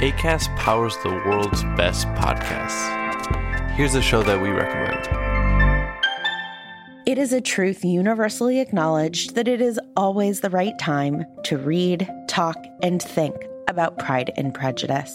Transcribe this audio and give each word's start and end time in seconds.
ACAST 0.00 0.56
powers 0.56 0.96
the 1.02 1.10
world's 1.10 1.62
best 1.76 2.06
podcasts. 2.14 2.88
Here's 3.72 3.94
a 3.94 4.00
show 4.00 4.22
that 4.22 4.40
we 4.40 4.48
recommend. 4.48 5.06
It 7.06 7.18
is 7.18 7.34
a 7.34 7.40
truth 7.42 7.84
universally 7.84 8.60
acknowledged 8.60 9.34
that 9.34 9.46
it 9.46 9.60
is 9.60 9.78
always 9.98 10.40
the 10.40 10.48
right 10.48 10.78
time 10.78 11.26
to 11.44 11.58
read, 11.58 12.10
talk, 12.28 12.56
and 12.82 13.02
think 13.02 13.36
about 13.68 13.98
Pride 13.98 14.32
and 14.38 14.54
Prejudice. 14.54 15.14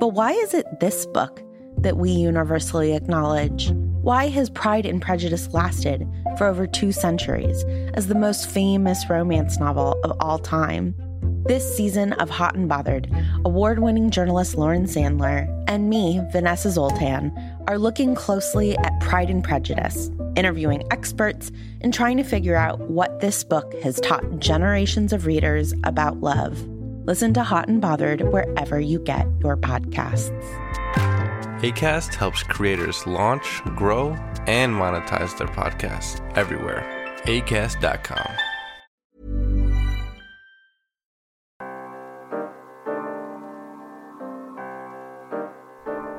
But 0.00 0.14
why 0.14 0.32
is 0.32 0.54
it 0.54 0.80
this 0.80 1.04
book 1.04 1.42
that 1.76 1.98
we 1.98 2.08
universally 2.10 2.94
acknowledge? 2.94 3.70
Why 4.00 4.28
has 4.28 4.48
Pride 4.48 4.86
and 4.86 5.02
Prejudice 5.02 5.52
lasted 5.52 6.08
for 6.38 6.46
over 6.46 6.66
two 6.66 6.90
centuries 6.90 7.64
as 7.92 8.06
the 8.06 8.14
most 8.14 8.48
famous 8.48 9.10
romance 9.10 9.58
novel 9.58 10.00
of 10.04 10.16
all 10.20 10.38
time? 10.38 10.94
This 11.44 11.76
season 11.76 12.12
of 12.14 12.30
Hot 12.30 12.54
and 12.54 12.68
Bothered, 12.68 13.10
award 13.44 13.80
winning 13.80 14.10
journalist 14.10 14.54
Lauren 14.54 14.84
Sandler 14.84 15.48
and 15.66 15.90
me, 15.90 16.20
Vanessa 16.30 16.70
Zoltan, 16.70 17.32
are 17.66 17.78
looking 17.78 18.14
closely 18.14 18.78
at 18.78 19.00
Pride 19.00 19.28
and 19.28 19.42
Prejudice, 19.42 20.08
interviewing 20.36 20.84
experts, 20.92 21.50
and 21.80 21.92
trying 21.92 22.16
to 22.16 22.22
figure 22.22 22.54
out 22.54 22.78
what 22.82 23.18
this 23.18 23.42
book 23.42 23.74
has 23.82 23.98
taught 24.00 24.38
generations 24.38 25.12
of 25.12 25.26
readers 25.26 25.74
about 25.82 26.20
love. 26.20 26.64
Listen 27.06 27.34
to 27.34 27.42
Hot 27.42 27.66
and 27.66 27.80
Bothered 27.80 28.20
wherever 28.32 28.78
you 28.78 29.00
get 29.00 29.26
your 29.40 29.56
podcasts. 29.56 30.30
ACAST 31.60 32.14
helps 32.14 32.44
creators 32.44 33.04
launch, 33.04 33.60
grow, 33.74 34.10
and 34.46 34.72
monetize 34.72 35.36
their 35.36 35.48
podcasts 35.48 36.20
everywhere. 36.36 36.86
ACAST.com. 37.24 38.51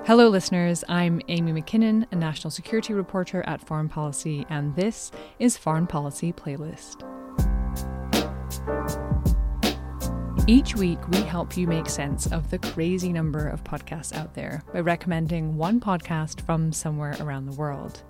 Hello, 0.06 0.28
listeners. 0.28 0.84
I'm 0.90 1.22
Amy 1.30 1.54
Mackinnon, 1.54 2.06
a 2.12 2.18
national 2.18 2.52
security 2.52 2.94
reporter 2.94 3.42
at 3.48 3.66
Foreign 3.66 3.88
Policy, 3.88 4.46
and 4.50 4.76
this 4.76 5.12
is 5.40 5.56
Foreign 5.56 5.88
Policy 5.88 6.34
Playlist. 6.34 7.08
Each 10.46 10.76
week, 10.76 11.00
we 11.08 11.22
help 11.22 11.56
you 11.56 11.68
make 11.68 11.88
sense 11.88 12.28
of 12.28 12.52
the 12.52 12.60
crazy 12.60 13.14
number 13.14 13.48
of 13.48 13.64
podcasts 13.64 14.14
out 14.14 14.34
there 14.34 14.62
by 14.74 14.82
recommending 14.82 15.56
one 15.56 15.80
podcast 15.80 16.42
from 16.42 16.74
somewhere 16.74 17.16
around 17.22 17.46
the 17.46 17.56
world. 17.56 18.04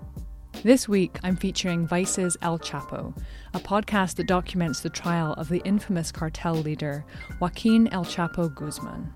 This 0.64 0.88
week, 0.88 1.16
I'm 1.22 1.36
featuring 1.36 1.86
Vice's 1.86 2.36
El 2.42 2.58
Chapo, 2.58 3.16
a 3.54 3.60
podcast 3.60 4.16
that 4.16 4.26
documents 4.26 4.80
the 4.80 4.90
trial 4.90 5.34
of 5.34 5.48
the 5.48 5.62
infamous 5.64 6.10
cartel 6.10 6.54
leader 6.54 7.04
Joaquin 7.38 7.86
El 7.92 8.04
Chapo 8.04 8.52
Guzman. 8.52 9.12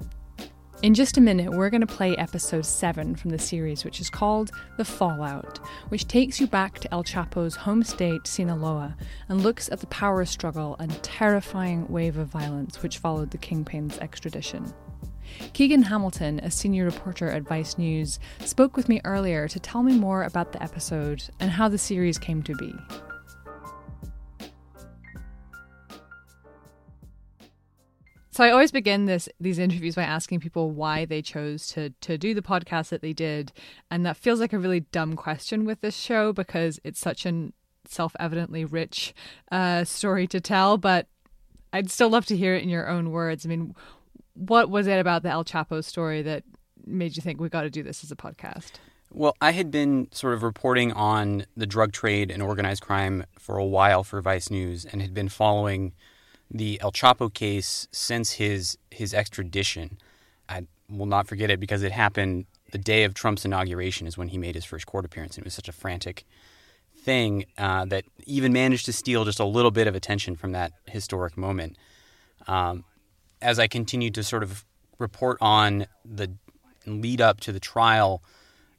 In 0.80 0.94
just 0.94 1.16
a 1.16 1.20
minute, 1.20 1.50
we're 1.50 1.70
going 1.70 1.80
to 1.80 1.88
play 1.88 2.16
episode 2.16 2.64
7 2.64 3.16
from 3.16 3.30
the 3.32 3.38
series, 3.38 3.84
which 3.84 4.00
is 4.00 4.08
called 4.08 4.52
The 4.76 4.84
Fallout, 4.84 5.58
which 5.88 6.06
takes 6.06 6.40
you 6.40 6.46
back 6.46 6.78
to 6.78 6.94
El 6.94 7.02
Chapo's 7.02 7.56
home 7.56 7.82
state, 7.82 8.28
Sinaloa, 8.28 8.96
and 9.28 9.42
looks 9.42 9.68
at 9.70 9.80
the 9.80 9.88
power 9.88 10.24
struggle 10.24 10.76
and 10.78 11.02
terrifying 11.02 11.88
wave 11.88 12.16
of 12.16 12.28
violence 12.28 12.80
which 12.80 12.98
followed 12.98 13.32
the 13.32 13.38
Kingpin's 13.38 13.98
extradition. 13.98 14.72
Keegan 15.52 15.82
Hamilton, 15.82 16.38
a 16.44 16.50
senior 16.50 16.84
reporter 16.84 17.28
at 17.28 17.42
Vice 17.42 17.76
News, 17.76 18.20
spoke 18.44 18.76
with 18.76 18.88
me 18.88 19.00
earlier 19.04 19.48
to 19.48 19.58
tell 19.58 19.82
me 19.82 19.98
more 19.98 20.22
about 20.22 20.52
the 20.52 20.62
episode 20.62 21.24
and 21.40 21.50
how 21.50 21.68
the 21.68 21.76
series 21.76 22.18
came 22.18 22.40
to 22.44 22.54
be. 22.54 22.72
So 28.38 28.44
I 28.44 28.52
always 28.52 28.70
begin 28.70 29.06
this 29.06 29.28
these 29.40 29.58
interviews 29.58 29.96
by 29.96 30.04
asking 30.04 30.38
people 30.38 30.70
why 30.70 31.04
they 31.04 31.22
chose 31.22 31.66
to 31.70 31.90
to 32.02 32.16
do 32.16 32.34
the 32.34 32.40
podcast 32.40 32.90
that 32.90 33.02
they 33.02 33.12
did, 33.12 33.50
and 33.90 34.06
that 34.06 34.16
feels 34.16 34.38
like 34.38 34.52
a 34.52 34.60
really 34.60 34.78
dumb 34.78 35.16
question 35.16 35.64
with 35.64 35.80
this 35.80 35.96
show 35.96 36.32
because 36.32 36.78
it's 36.84 37.00
such 37.00 37.26
an 37.26 37.52
self-evidently 37.84 38.64
rich 38.64 39.12
uh, 39.50 39.82
story 39.82 40.28
to 40.28 40.40
tell. 40.40 40.78
But 40.78 41.08
I'd 41.72 41.90
still 41.90 42.10
love 42.10 42.26
to 42.26 42.36
hear 42.36 42.54
it 42.54 42.62
in 42.62 42.68
your 42.68 42.88
own 42.88 43.10
words. 43.10 43.44
I 43.44 43.48
mean, 43.48 43.74
what 44.34 44.70
was 44.70 44.86
it 44.86 45.00
about 45.00 45.24
the 45.24 45.30
El 45.30 45.44
Chapo 45.44 45.82
story 45.82 46.22
that 46.22 46.44
made 46.86 47.16
you 47.16 47.22
think 47.22 47.40
we 47.40 47.48
got 47.48 47.62
to 47.62 47.70
do 47.70 47.82
this 47.82 48.04
as 48.04 48.12
a 48.12 48.16
podcast? 48.16 48.74
Well, 49.10 49.34
I 49.40 49.50
had 49.50 49.72
been 49.72 50.06
sort 50.12 50.34
of 50.34 50.44
reporting 50.44 50.92
on 50.92 51.44
the 51.56 51.66
drug 51.66 51.90
trade 51.90 52.30
and 52.30 52.40
organized 52.40 52.82
crime 52.82 53.24
for 53.36 53.58
a 53.58 53.66
while 53.66 54.04
for 54.04 54.22
Vice 54.22 54.48
News, 54.48 54.84
and 54.84 55.02
had 55.02 55.12
been 55.12 55.28
following 55.28 55.92
the 56.50 56.80
El 56.80 56.92
Chapo 56.92 57.32
case 57.32 57.88
since 57.92 58.32
his 58.32 58.78
his 58.90 59.14
extradition. 59.14 59.98
I 60.48 60.66
will 60.88 61.06
not 61.06 61.26
forget 61.26 61.50
it 61.50 61.60
because 61.60 61.82
it 61.82 61.92
happened 61.92 62.46
the 62.70 62.78
day 62.78 63.04
of 63.04 63.14
Trump's 63.14 63.44
inauguration 63.44 64.06
is 64.06 64.16
when 64.16 64.28
he 64.28 64.38
made 64.38 64.54
his 64.54 64.64
first 64.64 64.86
court 64.86 65.04
appearance. 65.04 65.36
And 65.36 65.44
it 65.44 65.46
was 65.46 65.54
such 65.54 65.68
a 65.68 65.72
frantic 65.72 66.24
thing 67.02 67.46
uh, 67.56 67.84
that 67.86 68.04
even 68.26 68.52
managed 68.52 68.86
to 68.86 68.92
steal 68.92 69.24
just 69.24 69.40
a 69.40 69.44
little 69.44 69.70
bit 69.70 69.86
of 69.86 69.94
attention 69.94 70.36
from 70.36 70.52
that 70.52 70.72
historic 70.86 71.36
moment. 71.36 71.76
Um, 72.46 72.84
as 73.40 73.58
I 73.58 73.68
continued 73.68 74.14
to 74.14 74.24
sort 74.24 74.42
of 74.42 74.64
report 74.98 75.38
on 75.40 75.86
the 76.04 76.32
lead 76.86 77.20
up 77.20 77.40
to 77.40 77.52
the 77.52 77.60
trial, 77.60 78.22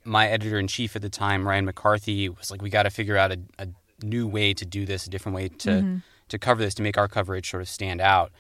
my 0.04 0.28
editor 0.28 0.60
in 0.60 0.68
chief 0.68 0.96
at 0.96 1.02
the 1.02 1.10
time, 1.10 1.48
Ryan 1.48 1.66
McCarthy, 1.66 2.30
was 2.30 2.52
like, 2.52 2.62
"We 2.62 2.70
got 2.70 2.84
to 2.84 2.90
figure 2.90 3.18
out 3.18 3.32
a, 3.32 3.40
a, 3.58 3.68
new 4.02 4.28
way 4.28 4.54
to 4.54 4.66
do 4.66 4.86
this, 4.86 5.06
a 5.06 5.10
different 5.10 5.36
way 5.36 5.50
to." 5.50 5.70
Mm-hmm 5.70 5.98
to 6.30 6.40
cover 6.40 6.62
this 6.62 6.74
to 6.76 6.82
make 6.82 6.98
our 6.98 7.08
coverage 7.08 7.50
sort 7.50 7.62
of 7.62 7.70
stand 7.70 8.02
out. 8.02 8.32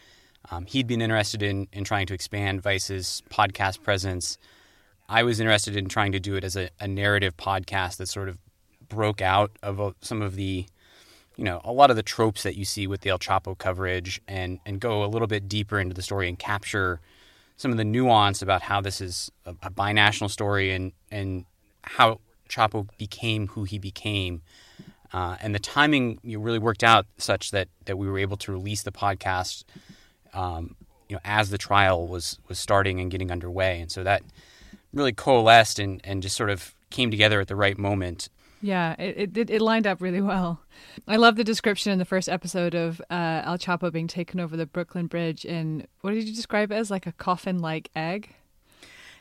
Um, 0.51 0.65
he'd 0.65 0.87
been 0.87 1.01
interested 1.01 1.43
in 1.43 1.67
in 1.73 1.83
trying 1.83 2.07
to 2.07 2.13
expand 2.13 2.61
Vice's 2.61 3.21
podcast 3.29 3.83
presence. 3.83 4.37
I 5.07 5.23
was 5.23 5.39
interested 5.39 5.75
in 5.75 5.89
trying 5.89 6.11
to 6.13 6.19
do 6.19 6.35
it 6.35 6.43
as 6.43 6.55
a, 6.55 6.69
a 6.79 6.87
narrative 6.87 7.35
podcast 7.35 7.97
that 7.97 8.07
sort 8.07 8.29
of 8.29 8.37
broke 8.87 9.21
out 9.21 9.51
of 9.63 9.79
a, 9.79 9.95
some 10.01 10.21
of 10.21 10.35
the, 10.35 10.65
you 11.35 11.43
know, 11.43 11.61
a 11.63 11.71
lot 11.71 11.89
of 11.89 11.95
the 11.95 12.03
tropes 12.03 12.43
that 12.43 12.55
you 12.55 12.63
see 12.63 12.85
with 12.87 13.01
the 13.01 13.09
El 13.09 13.19
Chapo 13.19 13.57
coverage, 13.57 14.21
and 14.27 14.59
and 14.65 14.79
go 14.79 15.03
a 15.03 15.07
little 15.07 15.27
bit 15.27 15.49
deeper 15.49 15.79
into 15.79 15.93
the 15.93 16.01
story 16.01 16.29
and 16.29 16.37
capture 16.39 17.01
some 17.57 17.71
of 17.71 17.77
the 17.77 17.83
nuance 17.83 18.41
about 18.41 18.61
how 18.61 18.79
this 18.79 19.01
is 19.01 19.31
a, 19.45 19.51
a 19.63 19.71
binational 19.71 20.29
story 20.29 20.71
and 20.71 20.93
and 21.11 21.45
how 21.83 22.19
Chapo 22.49 22.87
became 22.97 23.47
who 23.47 23.63
he 23.63 23.77
became 23.77 24.41
uh, 25.13 25.37
and 25.41 25.55
the 25.55 25.59
timing 25.59 26.19
you 26.23 26.37
know, 26.37 26.43
really 26.43 26.59
worked 26.59 26.83
out 26.83 27.05
such 27.17 27.51
that, 27.51 27.67
that 27.85 27.97
we 27.97 28.07
were 28.07 28.19
able 28.19 28.37
to 28.37 28.51
release 28.51 28.83
the 28.83 28.91
podcast, 28.91 29.63
um, 30.33 30.75
you 31.07 31.15
know, 31.15 31.21
as 31.25 31.49
the 31.49 31.57
trial 31.57 32.07
was 32.07 32.37
was 32.47 32.59
starting 32.59 32.99
and 32.99 33.09
getting 33.09 33.31
underway, 33.31 33.81
and 33.81 33.91
so 33.91 34.03
that 34.03 34.21
really 34.93 35.11
coalesced 35.11 35.79
and, 35.79 36.01
and 36.03 36.21
just 36.21 36.35
sort 36.35 36.49
of 36.49 36.75
came 36.89 37.11
together 37.11 37.39
at 37.39 37.47
the 37.47 37.55
right 37.55 37.77
moment. 37.77 38.29
Yeah, 38.61 38.95
it, 38.99 39.37
it, 39.37 39.49
it 39.49 39.61
lined 39.61 39.87
up 39.87 40.01
really 40.01 40.21
well. 40.21 40.61
I 41.07 41.15
love 41.15 41.37
the 41.37 41.43
description 41.43 41.93
in 41.93 41.99
the 41.99 42.05
first 42.05 42.27
episode 42.27 42.75
of 42.75 43.01
uh, 43.09 43.41
El 43.45 43.57
Chapo 43.57 43.91
being 43.91 44.07
taken 44.07 44.39
over 44.39 44.57
the 44.57 44.65
Brooklyn 44.65 45.07
Bridge 45.07 45.45
in 45.45 45.87
what 46.01 46.11
did 46.11 46.27
you 46.27 46.35
describe 46.35 46.71
it 46.71 46.75
as 46.75 46.91
like 46.91 47.07
a 47.07 47.13
coffin-like 47.13 47.89
egg? 47.95 48.35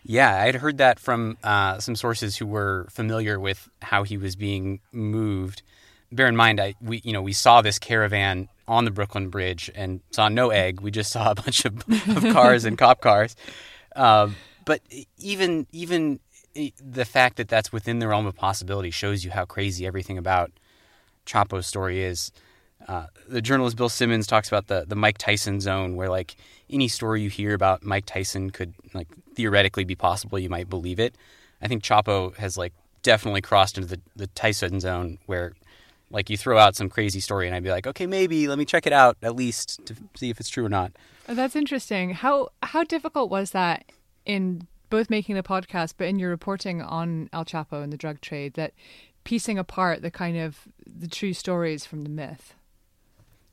Yeah, 0.04 0.42
I'd 0.42 0.54
heard 0.54 0.78
that 0.78 0.98
from 0.98 1.36
uh, 1.42 1.78
some 1.80 1.96
sources 1.96 2.36
who 2.36 2.46
were 2.46 2.86
familiar 2.90 3.38
with 3.38 3.68
how 3.82 4.04
he 4.04 4.16
was 4.16 4.36
being 4.36 4.80
moved 4.92 5.62
bear 6.10 6.26
in 6.26 6.36
mind, 6.36 6.60
I 6.60 6.74
we 6.80 7.00
you 7.04 7.12
know 7.12 7.22
we 7.22 7.32
saw 7.32 7.60
this 7.62 7.78
caravan 7.78 8.48
on 8.66 8.84
the 8.84 8.90
Brooklyn 8.90 9.28
Bridge 9.28 9.70
and 9.74 10.00
saw 10.10 10.28
no 10.28 10.50
egg. 10.50 10.80
We 10.80 10.90
just 10.90 11.10
saw 11.10 11.30
a 11.30 11.34
bunch 11.34 11.64
of, 11.64 11.76
of 11.88 12.22
cars 12.32 12.64
and 12.64 12.76
cop 12.76 13.00
cars. 13.00 13.36
Uh, 13.94 14.30
but 14.64 14.80
even 15.18 15.66
even 15.72 16.20
the 16.54 17.04
fact 17.04 17.36
that 17.36 17.48
that's 17.48 17.72
within 17.72 17.98
the 17.98 18.08
realm 18.08 18.26
of 18.26 18.34
possibility 18.34 18.90
shows 18.90 19.24
you 19.24 19.30
how 19.30 19.44
crazy 19.44 19.86
everything 19.86 20.18
about 20.18 20.50
Chapo's 21.26 21.66
story 21.66 22.02
is. 22.02 22.32
Uh, 22.88 23.06
the 23.28 23.42
journalist 23.42 23.76
Bill 23.76 23.90
Simmons 23.90 24.26
talks 24.26 24.48
about 24.48 24.66
the 24.66 24.86
the 24.88 24.96
Mike 24.96 25.18
Tyson 25.18 25.60
zone, 25.60 25.94
where 25.94 26.08
like 26.08 26.36
any 26.70 26.88
story 26.88 27.20
you 27.20 27.28
hear 27.28 27.54
about 27.54 27.82
Mike 27.84 28.06
Tyson 28.06 28.50
could 28.50 28.72
like 28.94 29.08
theoretically 29.34 29.84
be 29.84 29.94
possible. 29.94 30.38
You 30.38 30.48
might 30.48 30.70
believe 30.70 30.98
it. 30.98 31.14
I 31.60 31.68
think 31.68 31.82
Chapo 31.82 32.34
has 32.36 32.56
like 32.56 32.72
definitely 33.02 33.42
crossed 33.42 33.76
into 33.76 33.88
the, 33.88 34.00
the 34.16 34.26
Tyson 34.28 34.80
zone, 34.80 35.18
where 35.26 35.52
like 36.10 36.30
you 36.30 36.38
throw 36.38 36.56
out 36.58 36.76
some 36.76 36.88
crazy 36.88 37.20
story, 37.20 37.46
and 37.46 37.54
I'd 37.54 37.62
be 37.62 37.70
like, 37.70 37.86
okay, 37.86 38.06
maybe 38.06 38.48
let 38.48 38.56
me 38.56 38.64
check 38.64 38.86
it 38.86 38.92
out 38.92 39.18
at 39.22 39.36
least 39.36 39.84
to 39.86 39.94
see 40.16 40.30
if 40.30 40.40
it's 40.40 40.48
true 40.48 40.64
or 40.64 40.70
not. 40.70 40.92
Oh, 41.28 41.34
that's 41.34 41.56
interesting. 41.56 42.14
How 42.14 42.48
how 42.62 42.84
difficult 42.84 43.30
was 43.30 43.50
that 43.50 43.84
in 44.24 44.66
both 44.88 45.10
making 45.10 45.34
the 45.34 45.42
podcast, 45.42 45.94
but 45.98 46.08
in 46.08 46.18
your 46.18 46.30
reporting 46.30 46.80
on 46.80 47.28
El 47.34 47.44
Chapo 47.44 47.82
and 47.82 47.92
the 47.92 47.98
drug 47.98 48.22
trade, 48.22 48.54
that 48.54 48.72
piecing 49.24 49.58
apart 49.58 50.00
the 50.00 50.10
kind 50.10 50.38
of 50.38 50.66
the 50.86 51.06
true 51.06 51.34
stories 51.34 51.84
from 51.84 52.02
the 52.02 52.08
myth? 52.08 52.54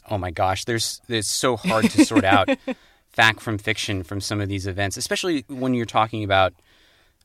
Oh 0.09 0.17
my 0.17 0.31
gosh, 0.31 0.65
there's 0.65 1.01
it's 1.07 1.27
so 1.27 1.57
hard 1.57 1.89
to 1.91 2.05
sort 2.05 2.23
out 2.23 2.49
fact 3.11 3.41
from 3.41 3.57
fiction 3.57 4.03
from 4.03 4.21
some 4.21 4.41
of 4.41 4.49
these 4.49 4.67
events, 4.67 4.97
especially 4.97 5.45
when 5.47 5.73
you're 5.73 5.85
talking 5.85 6.23
about 6.23 6.53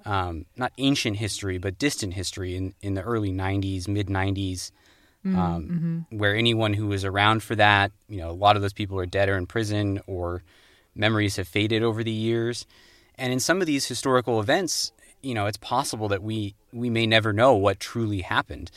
um, 0.06 0.47
not 0.56 0.73
ancient 0.79 1.17
history 1.17 1.59
but 1.59 1.79
distant 1.79 2.15
history 2.15 2.56
in 2.56 2.75
in 2.81 2.94
the 2.94 3.03
early 3.03 3.32
'90s, 3.32 3.88
mid 3.88 4.09
'90s. 4.09 4.73
Mm, 5.25 5.37
um, 5.37 6.06
mm-hmm. 6.09 6.19
where 6.19 6.35
anyone 6.35 6.73
who 6.73 6.87
was 6.87 7.05
around 7.05 7.43
for 7.43 7.55
that, 7.55 7.93
you 8.09 8.17
know, 8.17 8.31
a 8.31 8.32
lot 8.32 8.56
of 8.56 8.62
those 8.62 8.73
people 8.73 8.99
are 8.99 9.05
dead 9.05 9.29
or 9.29 9.37
in 9.37 9.44
prison 9.44 10.00
or 10.06 10.43
memories 10.94 11.37
have 11.37 11.47
faded 11.47 11.83
over 11.83 12.03
the 12.03 12.11
years. 12.11 12.67
And 13.17 13.33
in 13.33 13.38
some 13.38 13.61
of 13.61 13.67
these 13.67 13.87
historical 13.87 14.41
events, 14.41 14.93
you 15.23 15.35
know, 15.35 15.47
it's 15.47 15.59
possible 15.59 16.09
that 16.09 16.23
we 16.23 16.55
we 16.73 16.88
may 16.91 17.06
never 17.06 17.33
know 17.33 17.55
what 17.55 17.81
truly 17.81 18.23
happened. 18.23 18.71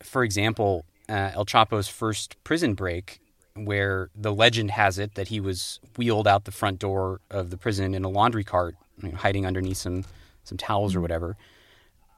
For 0.00 0.24
example, 0.24 0.84
uh, 1.08 1.32
El 1.34 1.44
Chapo's 1.44 1.88
first 1.88 2.42
prison 2.44 2.74
break, 2.74 3.20
where 3.54 4.10
the 4.14 4.32
legend 4.32 4.70
has 4.70 4.98
it 4.98 5.14
that 5.14 5.28
he 5.28 5.40
was 5.40 5.80
wheeled 5.96 6.26
out 6.26 6.44
the 6.44 6.52
front 6.52 6.78
door 6.78 7.20
of 7.30 7.50
the 7.50 7.56
prison 7.56 7.94
in 7.94 8.04
a 8.04 8.08
laundry 8.08 8.44
cart, 8.44 8.76
you 9.02 9.10
know, 9.10 9.16
hiding 9.16 9.46
underneath 9.46 9.78
some 9.78 10.04
some 10.44 10.58
towels 10.58 10.94
or 10.94 11.00
whatever. 11.00 11.36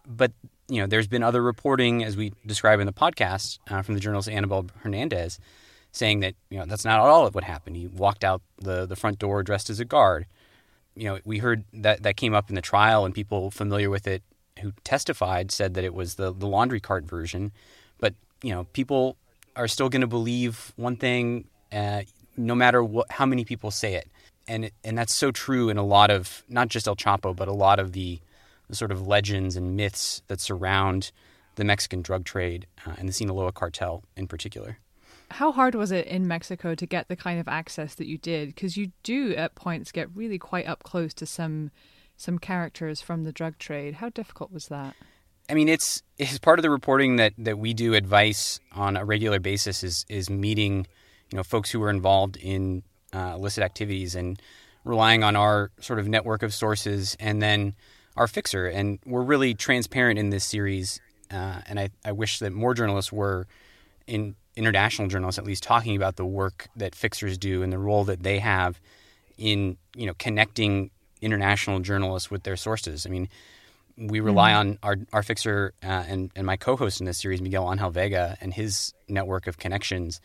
But 0.07 0.33
you 0.69 0.81
know, 0.81 0.87
there's 0.87 1.07
been 1.07 1.23
other 1.23 1.43
reporting, 1.43 2.03
as 2.03 2.17
we 2.17 2.33
describe 2.47 2.81
in 2.81 2.87
the 2.87 2.93
podcast, 2.93 3.59
uh, 3.71 3.83
from 3.83 3.95
the 3.95 4.01
journalist 4.01 4.29
Annabel 4.29 4.67
Hernandez, 4.79 5.39
saying 5.93 6.21
that 6.21 6.35
you 6.51 6.59
know 6.59 6.65
that's 6.67 6.85
not 6.85 7.01
at 7.01 7.07
all 7.07 7.27
of 7.27 7.35
what 7.35 7.45
happened. 7.45 7.77
He 7.77 7.87
walked 7.87 8.25
out 8.25 8.43
the 8.59 8.87
the 8.87 8.97
front 8.97 9.19
door 9.19 9.43
dressed 9.43 9.71
as 9.71 9.81
a 9.81 9.85
guard. 9.85 10.27
You 10.97 11.09
know, 11.09 11.19
we 11.25 11.39
heard 11.39 11.65
that 11.73 12.03
that 12.03 12.17
came 12.17 12.35
up 12.35 12.49
in 12.49 12.55
the 12.55 12.63
trial, 12.63 13.05
and 13.05 13.15
people 13.15 13.51
familiar 13.51 13.91
with 13.91 14.07
it 14.07 14.23
who 14.61 14.73
testified 14.85 15.51
said 15.51 15.75
that 15.75 15.85
it 15.85 15.95
was 15.95 16.15
the 16.15 16.33
the 16.33 16.47
laundry 16.47 16.81
cart 16.81 17.05
version. 17.05 17.53
But 17.99 18.15
you 18.43 18.51
know, 18.51 18.65
people 18.73 19.17
are 19.57 19.69
still 19.69 19.89
going 19.89 20.01
to 20.01 20.07
believe 20.07 20.73
one 20.77 20.97
thing, 20.97 21.45
uh, 21.73 22.03
no 22.37 22.55
matter 22.55 22.83
what, 22.83 23.11
how 23.11 23.27
many 23.27 23.45
people 23.45 23.71
say 23.71 23.95
it, 23.95 24.09
and 24.47 24.71
and 24.83 24.99
that's 24.99 25.13
so 25.13 25.31
true 25.31 25.69
in 25.69 25.77
a 25.79 25.85
lot 25.85 26.11
of 26.11 26.43
not 26.49 26.69
just 26.69 26.87
El 26.87 26.97
Chapo, 26.97 27.35
but 27.35 27.49
a 27.49 27.53
lot 27.53 27.79
of 27.79 27.93
the, 27.93 28.19
the 28.69 28.77
sort 28.77 28.93
of 28.93 29.07
legends 29.07 29.57
and 29.57 29.77
myths 29.77 30.23
that 30.29 30.41
surround 30.41 31.11
the 31.57 31.65
Mexican 31.65 32.03
drug 32.03 32.25
trade 32.25 32.67
uh, 32.87 32.95
and 32.99 33.09
the 33.09 33.13
Sinaloa 33.13 33.53
cartel 33.53 34.03
in 34.17 34.27
particular. 34.27 34.79
How 35.31 35.53
hard 35.53 35.75
was 35.75 35.91
it 35.91 36.07
in 36.07 36.29
Mexico 36.29 36.75
to 36.75 36.87
get 36.87 37.09
the 37.09 37.17
kind 37.17 37.41
of 37.41 37.49
access 37.49 37.95
that 37.95 38.07
you 38.07 38.19
did? 38.19 38.49
Because 38.49 38.77
you 38.77 38.93
do 39.03 39.35
at 39.35 39.55
points 39.55 39.91
get 39.93 40.15
really 40.15 40.39
quite 40.39 40.67
up 40.67 40.83
close 40.83 41.15
to 41.15 41.27
some 41.27 41.71
some 42.17 42.39
characters 42.39 43.01
from 43.01 43.25
the 43.25 43.33
drug 43.33 43.59
trade. 43.59 43.95
How 43.95 44.09
difficult 44.09 44.53
was 44.53 44.69
that? 44.69 44.95
I 45.49 45.55
mean, 45.55 45.69
it's 45.69 46.03
it's 46.19 46.39
part 46.39 46.59
of 46.59 46.63
the 46.63 46.71
reporting 46.71 47.17
that, 47.17 47.35
that 47.39 47.59
we 47.59 47.75
do 47.75 47.95
at 47.95 48.07
Vice 48.07 48.61
on 48.73 48.97
a 48.97 49.05
regular 49.05 49.41
basis 49.41 49.83
is 49.83 50.07
is 50.09 50.31
meeting, 50.31 50.87
you 51.31 51.37
know, 51.37 51.43
folks 51.43 51.71
who 51.71 51.83
are 51.83 51.91
involved 51.91 52.37
in 52.37 52.83
uh, 53.13 53.35
illicit 53.37 53.63
activities 53.63 54.15
and 54.15 54.41
relying 54.85 55.23
on 55.23 55.37
our 55.37 55.71
sort 55.81 55.99
of 55.99 56.09
network 56.09 56.43
of 56.43 56.53
sources 56.53 57.17
and 57.21 57.43
then 57.43 57.75
our 58.17 58.27
fixer. 58.27 58.67
And 58.67 58.99
we're 59.05 59.23
really 59.23 59.55
transparent 59.55 60.19
in 60.19 60.31
this 60.31 60.45
series. 60.45 61.01
Uh, 61.31 61.61
and 61.67 61.81
I, 61.81 61.91
I 62.05 62.13
wish 62.13 62.39
that 62.39 62.53
more 62.53 62.75
journalists 62.75 63.13
were 63.13 63.47
in 64.07 64.37
international 64.57 65.09
journalists 65.09 65.39
at 65.39 65.45
least 65.45 65.63
talking 65.63 65.97
about 65.97 66.17
the 66.17 66.25
work 66.25 66.69
that 66.77 66.95
fixers 66.95 67.37
do 67.37 67.63
and 67.63 67.73
the 67.73 67.79
role 67.79 68.05
that 68.05 68.23
they 68.23 68.39
have 68.39 68.81
in 69.37 69.77
you 69.97 70.07
know 70.07 70.15
connecting 70.15 70.91
international 71.21 71.81
journalists 71.81 72.31
with 72.31 72.45
their 72.45 72.57
sources. 72.57 73.07
I 73.07 73.11
mean, 73.11 73.29
we 73.97 74.21
rely 74.21 74.51
mm-hmm. 74.51 74.59
on 74.59 74.79
our, 74.83 74.97
our 75.13 75.23
fixer 75.23 75.73
uh, 75.83 76.05
and, 76.09 76.31
and 76.35 76.47
my 76.47 76.57
co-host 76.57 77.01
in 77.01 77.07
this 77.07 77.19
series, 77.19 77.41
Miguel 77.41 77.71
Angel 77.71 77.91
Vega, 77.91 78.37
and 78.41 78.53
his 78.53 78.93
network 79.09 79.47
of 79.47 79.59
connections, 79.59 80.21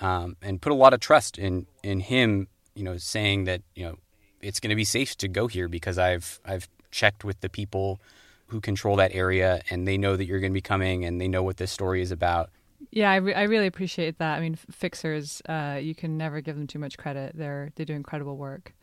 um, 0.00 0.36
and 0.42 0.60
put 0.60 0.72
a 0.72 0.74
lot 0.74 0.92
of 0.92 1.00
trust 1.00 1.38
in 1.38 1.66
in 1.82 2.00
him. 2.00 2.48
You 2.74 2.84
know, 2.84 2.96
saying 2.98 3.44
that 3.44 3.62
you 3.74 3.84
know 3.84 3.96
it's 4.40 4.60
going 4.60 4.70
to 4.70 4.76
be 4.76 4.84
safe 4.84 5.16
to 5.18 5.28
go 5.28 5.46
here 5.46 5.68
because 5.68 5.98
I've 5.98 6.40
I've 6.44 6.68
checked 6.90 7.24
with 7.24 7.40
the 7.40 7.48
people 7.48 8.00
who 8.48 8.60
control 8.60 8.96
that 8.96 9.14
area, 9.14 9.62
and 9.70 9.86
they 9.86 9.98
know 9.98 10.16
that 10.16 10.24
you're 10.24 10.40
going 10.40 10.52
to 10.52 10.54
be 10.54 10.60
coming, 10.60 11.04
and 11.04 11.20
they 11.20 11.28
know 11.28 11.42
what 11.42 11.56
this 11.56 11.72
story 11.72 12.02
is 12.02 12.12
about. 12.12 12.50
Yeah, 12.90 13.10
I, 13.10 13.16
re- 13.16 13.34
I 13.34 13.42
really 13.44 13.66
appreciate 13.66 14.18
that. 14.18 14.36
I 14.36 14.40
mean, 14.40 14.54
fixers, 14.54 15.42
uh, 15.48 15.78
you 15.82 15.94
can 15.94 16.16
never 16.16 16.40
give 16.40 16.56
them 16.56 16.66
too 16.66 16.78
much 16.78 16.98
credit. 16.98 17.32
They're 17.36 17.70
they 17.76 17.84
do 17.84 17.94
incredible 17.94 18.36
work. 18.36 18.74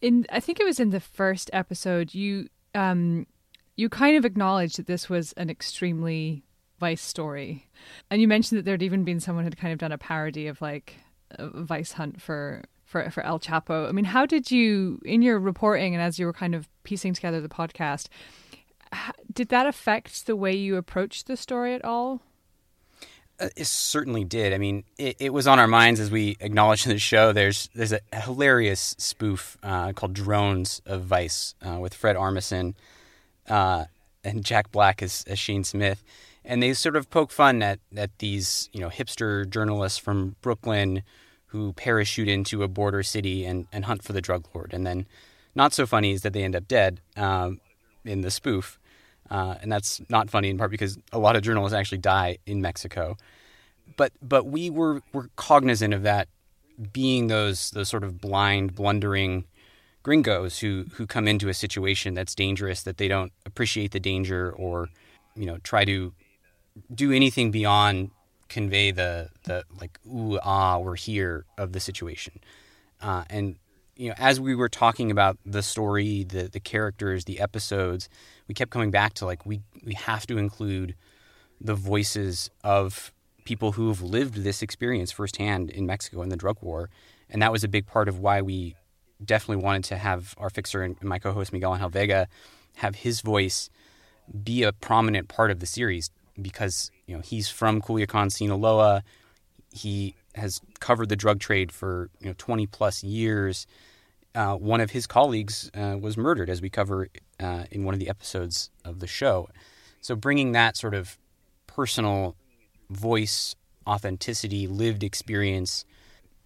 In 0.00 0.26
I 0.30 0.40
think 0.40 0.60
it 0.60 0.64
was 0.64 0.80
in 0.80 0.90
the 0.90 1.00
first 1.00 1.50
episode 1.52 2.14
you 2.14 2.48
um, 2.74 3.26
you 3.76 3.88
kind 3.88 4.16
of 4.16 4.24
acknowledged 4.24 4.78
that 4.78 4.86
this 4.86 5.08
was 5.08 5.32
an 5.34 5.50
extremely 5.50 6.42
Vice 6.78 7.00
story. 7.00 7.68
And 8.10 8.20
you 8.20 8.28
mentioned 8.28 8.58
that 8.58 8.64
there'd 8.64 8.82
even 8.82 9.04
been 9.04 9.20
someone 9.20 9.44
who'd 9.44 9.56
kind 9.56 9.72
of 9.72 9.78
done 9.78 9.92
a 9.92 9.98
parody 9.98 10.46
of 10.46 10.60
like 10.60 10.96
Vice 11.38 11.92
hunt 11.92 12.20
for 12.20 12.64
for 12.84 13.10
for 13.10 13.22
El 13.22 13.40
Chapo. 13.40 13.88
I 13.88 13.92
mean, 13.92 14.04
how 14.04 14.26
did 14.26 14.50
you 14.50 15.00
in 15.04 15.22
your 15.22 15.38
reporting 15.38 15.94
and 15.94 16.02
as 16.02 16.18
you 16.18 16.26
were 16.26 16.32
kind 16.32 16.54
of 16.54 16.68
piecing 16.84 17.14
together 17.14 17.40
the 17.40 17.48
podcast, 17.48 18.08
did 19.32 19.48
that 19.48 19.66
affect 19.66 20.26
the 20.26 20.36
way 20.36 20.54
you 20.54 20.76
approached 20.76 21.26
the 21.26 21.36
story 21.36 21.74
at 21.74 21.84
all? 21.84 22.22
Uh, 23.38 23.48
it 23.54 23.66
certainly 23.66 24.24
did. 24.24 24.54
I 24.54 24.58
mean, 24.58 24.84
it, 24.96 25.16
it, 25.18 25.30
was 25.30 25.46
on 25.46 25.58
our 25.58 25.66
minds 25.66 26.00
as 26.00 26.10
we 26.10 26.38
acknowledged 26.40 26.86
in 26.86 26.92
the 26.92 26.98
show. 26.98 27.32
There's 27.32 27.68
there's 27.74 27.92
a 27.92 28.00
hilarious 28.12 28.94
spoof 28.98 29.58
uh, 29.62 29.92
called 29.92 30.14
"Dronez" 30.14 30.80
of 30.86 31.02
Vice 31.02 31.54
uh, 31.60 31.78
with 31.78 31.92
Fred 31.92 32.16
Armisen 32.16 32.74
uh, 33.48 33.84
and 34.24 34.44
Jack 34.44 34.72
Black 34.72 35.02
as, 35.02 35.24
as 35.26 35.38
Shane 35.38 35.64
Smith, 35.64 36.02
and 36.44 36.62
they 36.62 36.72
sort 36.74 36.96
of 36.96 37.10
poke 37.10 37.30
fun 37.30 37.62
at 37.62 37.78
at 37.96 38.18
these 38.18 38.68
you 38.72 38.80
know 38.80 38.88
hipster 38.88 39.48
journalists 39.48 39.98
from 39.98 40.36
Brooklyn 40.40 41.02
who 41.46 41.72
parachute 41.72 42.28
into 42.28 42.62
a 42.62 42.68
border 42.68 43.02
city 43.02 43.44
and, 43.44 43.66
and 43.72 43.84
hunt 43.84 44.02
for 44.02 44.12
the 44.12 44.20
drug 44.20 44.46
lord, 44.54 44.72
and 44.74 44.86
then 44.86 45.06
not 45.54 45.72
so 45.72 45.86
funny 45.86 46.12
is 46.12 46.22
that 46.22 46.32
they 46.32 46.44
end 46.44 46.54
up 46.54 46.68
dead 46.68 47.00
um, 47.16 47.60
in 48.04 48.20
the 48.20 48.30
spoof. 48.30 48.78
Uh, 49.28 49.56
and 49.60 49.72
that's 49.72 50.00
not 50.08 50.30
funny 50.30 50.50
in 50.50 50.58
part 50.58 50.70
because 50.70 50.98
a 51.12 51.18
lot 51.18 51.34
of 51.34 51.42
journalists 51.42 51.74
actually 51.74 51.98
die 51.98 52.38
in 52.46 52.60
Mexico. 52.60 53.16
But 53.96 54.12
but 54.22 54.46
we 54.46 54.70
were 54.70 55.02
were 55.12 55.30
cognizant 55.36 55.94
of 55.94 56.02
that 56.02 56.28
being 56.92 57.26
those 57.26 57.70
those 57.70 57.88
sort 57.88 58.04
of 58.04 58.20
blind, 58.20 58.74
blundering 58.74 59.44
gringos 60.06 60.60
who 60.60 60.84
who 60.92 61.04
come 61.04 61.26
into 61.26 61.48
a 61.48 61.54
situation 61.54 62.14
that's 62.14 62.32
dangerous 62.32 62.84
that 62.84 62.96
they 62.96 63.08
don't 63.08 63.32
appreciate 63.44 63.90
the 63.90 63.98
danger 63.98 64.52
or 64.52 64.88
you 65.34 65.44
know 65.44 65.58
try 65.64 65.84
to 65.84 66.12
do 66.94 67.10
anything 67.10 67.50
beyond 67.50 68.12
convey 68.48 68.92
the 68.92 69.28
the 69.46 69.64
like 69.80 69.98
ooh 70.06 70.38
ah 70.44 70.78
we're 70.78 70.94
here 70.94 71.44
of 71.58 71.72
the 71.72 71.80
situation. 71.80 72.34
Uh, 73.00 73.24
and 73.28 73.56
you 73.96 74.08
know 74.08 74.14
as 74.16 74.38
we 74.38 74.54
were 74.54 74.68
talking 74.68 75.10
about 75.10 75.38
the 75.44 75.60
story 75.60 76.22
the 76.22 76.44
the 76.56 76.60
characters 76.60 77.24
the 77.24 77.40
episodes 77.40 78.08
we 78.46 78.54
kept 78.54 78.70
coming 78.70 78.92
back 78.92 79.12
to 79.12 79.26
like 79.26 79.44
we 79.44 79.60
we 79.84 79.94
have 79.94 80.24
to 80.24 80.38
include 80.38 80.94
the 81.60 81.74
voices 81.74 82.48
of 82.62 83.12
people 83.44 83.72
who 83.72 83.88
have 83.88 84.02
lived 84.02 84.34
this 84.44 84.62
experience 84.62 85.10
firsthand 85.10 85.68
in 85.68 85.84
Mexico 85.84 86.22
in 86.22 86.28
the 86.28 86.36
drug 86.36 86.58
war. 86.60 86.90
And 87.28 87.42
that 87.42 87.50
was 87.50 87.64
a 87.64 87.68
big 87.68 87.86
part 87.88 88.08
of 88.08 88.20
why 88.20 88.40
we 88.40 88.76
definitely 89.24 89.62
wanted 89.64 89.84
to 89.84 89.96
have 89.96 90.34
our 90.38 90.50
fixer 90.50 90.82
and 90.82 91.00
my 91.02 91.18
co-host 91.18 91.52
Miguel 91.52 91.74
Angel 91.74 91.88
Vega 91.88 92.28
have 92.76 92.96
his 92.96 93.20
voice 93.20 93.70
be 94.44 94.62
a 94.62 94.72
prominent 94.72 95.28
part 95.28 95.50
of 95.50 95.60
the 95.60 95.66
series 95.66 96.10
because 96.40 96.90
you 97.06 97.16
know 97.16 97.22
he's 97.22 97.48
from 97.48 97.80
Culiacan, 97.80 98.30
Sinaloa. 98.30 99.02
He 99.72 100.14
has 100.34 100.60
covered 100.80 101.08
the 101.08 101.16
drug 101.16 101.40
trade 101.40 101.72
for 101.72 102.10
you 102.20 102.28
know 102.28 102.34
20 102.36 102.66
plus 102.66 103.02
years. 103.02 103.66
Uh, 104.34 104.54
one 104.54 104.82
of 104.82 104.90
his 104.90 105.06
colleagues 105.06 105.70
uh, 105.74 105.96
was 105.98 106.18
murdered, 106.18 106.50
as 106.50 106.60
we 106.60 106.68
cover 106.68 107.08
uh, 107.40 107.64
in 107.70 107.84
one 107.84 107.94
of 107.94 108.00
the 108.00 108.08
episodes 108.08 108.70
of 108.84 109.00
the 109.00 109.06
show. 109.06 109.48
So 110.02 110.14
bringing 110.14 110.52
that 110.52 110.76
sort 110.76 110.94
of 110.94 111.16
personal 111.66 112.36
voice, 112.90 113.56
authenticity, 113.86 114.66
lived 114.66 115.02
experience 115.02 115.86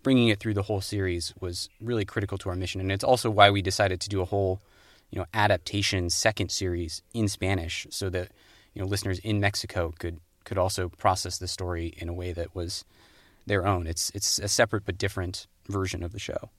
bringing 0.02 0.28
it 0.28 0.40
through 0.40 0.54
the 0.54 0.62
whole 0.62 0.80
series 0.80 1.34
was 1.40 1.68
really 1.80 2.04
critical 2.04 2.38
to 2.38 2.48
our 2.48 2.56
mission, 2.56 2.80
and 2.80 2.90
it's 2.90 3.04
also 3.04 3.30
why 3.30 3.50
we 3.50 3.62
decided 3.62 4.00
to 4.00 4.08
do 4.08 4.20
a 4.20 4.24
whole, 4.24 4.60
you 5.10 5.18
know, 5.18 5.26
adaptation 5.34 6.10
second 6.10 6.50
series 6.50 7.02
in 7.12 7.28
Spanish, 7.28 7.86
so 7.90 8.08
that 8.10 8.30
you 8.74 8.82
know 8.82 8.88
listeners 8.88 9.18
in 9.20 9.40
Mexico 9.40 9.92
could 9.98 10.20
could 10.44 10.58
also 10.58 10.88
process 10.88 11.38
the 11.38 11.48
story 11.48 11.94
in 11.98 12.08
a 12.08 12.12
way 12.12 12.32
that 12.32 12.54
was 12.54 12.84
their 13.46 13.66
own. 13.66 13.86
It's 13.86 14.10
it's 14.14 14.38
a 14.38 14.48
separate 14.48 14.84
but 14.84 14.98
different 14.98 15.46
version 15.68 16.02
of 16.02 16.12
the 16.12 16.18
show. 16.18 16.50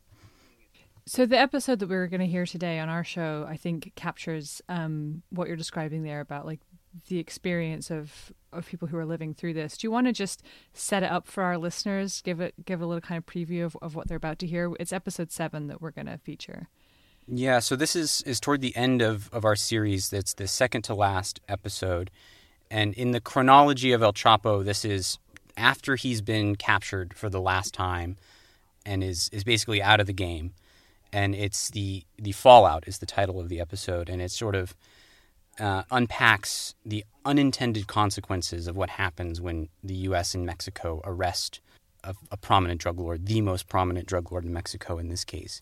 So 1.07 1.25
the 1.25 1.39
episode 1.39 1.79
that 1.79 1.89
we 1.89 1.95
are 1.95 2.07
going 2.07 2.21
to 2.21 2.27
hear 2.27 2.45
today 2.45 2.79
on 2.79 2.87
our 2.87 3.03
show, 3.03 3.45
I 3.49 3.57
think, 3.57 3.93
captures 3.95 4.61
um, 4.69 5.23
what 5.31 5.47
you're 5.47 5.57
describing 5.57 6.03
there 6.03 6.19
about 6.19 6.45
like 6.45 6.59
the 7.07 7.19
experience 7.19 7.89
of 7.89 8.31
of 8.53 8.67
people 8.67 8.89
who 8.89 8.97
are 8.97 9.05
living 9.05 9.33
through 9.33 9.53
this. 9.53 9.77
Do 9.77 9.87
you 9.87 9.91
want 9.91 10.07
to 10.07 10.13
just 10.13 10.43
set 10.73 11.03
it 11.03 11.11
up 11.11 11.27
for 11.27 11.43
our 11.43 11.57
listeners? 11.57 12.21
Give 12.21 12.39
it 12.39 12.53
give 12.65 12.81
a 12.81 12.85
little 12.85 13.01
kind 13.01 13.17
of 13.17 13.25
preview 13.25 13.65
of, 13.65 13.77
of 13.81 13.95
what 13.95 14.07
they're 14.07 14.17
about 14.17 14.39
to 14.39 14.47
hear. 14.47 14.73
It's 14.79 14.91
episode 14.91 15.31
seven 15.31 15.67
that 15.67 15.81
we're 15.81 15.91
going 15.91 16.07
to 16.07 16.17
feature. 16.17 16.67
Yeah, 17.27 17.59
so 17.59 17.75
this 17.75 17.95
is 17.95 18.21
is 18.23 18.39
toward 18.39 18.61
the 18.61 18.75
end 18.75 19.01
of 19.01 19.29
of 19.31 19.45
our 19.45 19.55
series. 19.55 20.09
That's 20.09 20.33
the 20.33 20.47
second 20.47 20.81
to 20.83 20.95
last 20.95 21.39
episode, 21.47 22.11
and 22.69 22.93
in 22.95 23.11
the 23.11 23.21
chronology 23.21 23.91
of 23.91 24.01
El 24.01 24.13
Chapo, 24.13 24.63
this 24.63 24.83
is 24.83 25.17
after 25.55 25.95
he's 25.95 26.21
been 26.21 26.55
captured 26.55 27.13
for 27.13 27.29
the 27.29 27.41
last 27.41 27.73
time, 27.73 28.17
and 28.85 29.03
is 29.03 29.29
is 29.31 29.43
basically 29.43 29.81
out 29.81 29.99
of 29.99 30.07
the 30.07 30.13
game, 30.13 30.53
and 31.13 31.35
it's 31.35 31.69
the 31.69 32.03
the 32.17 32.31
fallout 32.31 32.85
is 32.87 32.97
the 32.97 33.05
title 33.05 33.39
of 33.39 33.49
the 33.49 33.61
episode, 33.61 34.09
and 34.09 34.21
it's 34.21 34.37
sort 34.37 34.55
of 34.55 34.75
uh, 35.59 35.83
unpacks 35.91 36.75
the 36.85 37.05
unintended 37.25 37.87
consequences 37.87 38.67
of 38.67 38.75
what 38.75 38.89
happens 38.89 39.39
when 39.39 39.69
the 39.83 39.93
U.S. 39.95 40.33
and 40.33 40.45
Mexico 40.45 41.01
arrest 41.03 41.59
a, 42.03 42.15
a, 42.31 42.37
prominent 42.37 42.81
drug 42.81 42.99
lord, 42.99 43.27
the 43.27 43.41
most 43.41 43.67
prominent 43.67 44.07
drug 44.07 44.31
lord 44.31 44.45
in 44.45 44.53
Mexico 44.53 44.97
in 44.97 45.09
this 45.09 45.23
case. 45.23 45.61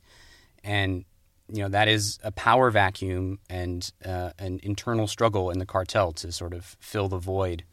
And 0.64 1.06
you 1.52 1.64
know 1.64 1.70
that 1.70 1.88
is 1.88 2.20
a 2.24 2.32
power 2.32 2.70
vacuum 2.70 3.40
and 3.50 3.92
uh, 4.06 4.32
an 4.38 4.60
internal 4.64 5.08
struggle 5.08 5.50
in 5.50 5.60
the 5.60 5.66
cartel 5.66 6.12
to 6.14 6.32
sort 6.32 6.54
of 6.54 6.78
fill 6.80 7.08
the 7.08 7.18
void 7.18 7.64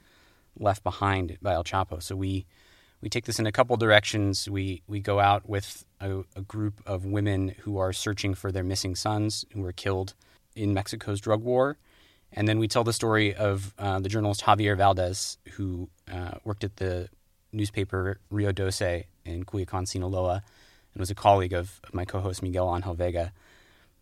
left 0.58 0.82
behind 0.82 1.36
by 1.42 1.52
El 1.52 1.64
Chapo. 1.64 2.02
So 2.02 2.16
we 2.16 2.46
we 3.02 3.08
take 3.10 3.26
this 3.26 3.38
in 3.38 3.46
a 3.46 3.52
couple 3.52 3.76
directions. 3.76 4.48
We 4.48 4.82
we 4.86 5.00
go 5.00 5.20
out 5.20 5.48
with 5.48 5.84
a, 6.00 6.20
a 6.34 6.42
group 6.42 6.80
of 6.86 7.04
women 7.04 7.54
who 7.60 7.78
are 7.78 7.92
searching 7.92 8.34
for 8.34 8.50
their 8.50 8.64
missing 8.64 8.96
sons 8.96 9.44
who 9.52 9.60
were 9.60 9.72
killed 9.72 10.14
in 10.54 10.72
Mexico's 10.72 11.20
drug 11.20 11.42
war, 11.42 11.76
and 12.36 12.46
then 12.46 12.58
we 12.58 12.68
tell 12.68 12.84
the 12.84 12.92
story 12.92 13.34
of 13.34 13.72
uh, 13.78 13.98
the 13.98 14.10
journalist 14.10 14.44
Javier 14.44 14.76
Valdez, 14.76 15.38
who 15.52 15.88
uh, 16.12 16.32
worked 16.44 16.64
at 16.64 16.76
the 16.76 17.08
newspaper 17.50 18.20
Rio 18.30 18.52
Doce 18.52 19.04
in 19.24 19.44
Culiacan, 19.44 19.88
Sinaloa, 19.88 20.42
and 20.92 21.00
was 21.00 21.10
a 21.10 21.14
colleague 21.14 21.54
of, 21.54 21.80
my 21.92 22.04
co-host 22.04 22.42
Miguel 22.42 22.72
Angel 22.74 22.94
Vega. 22.94 23.32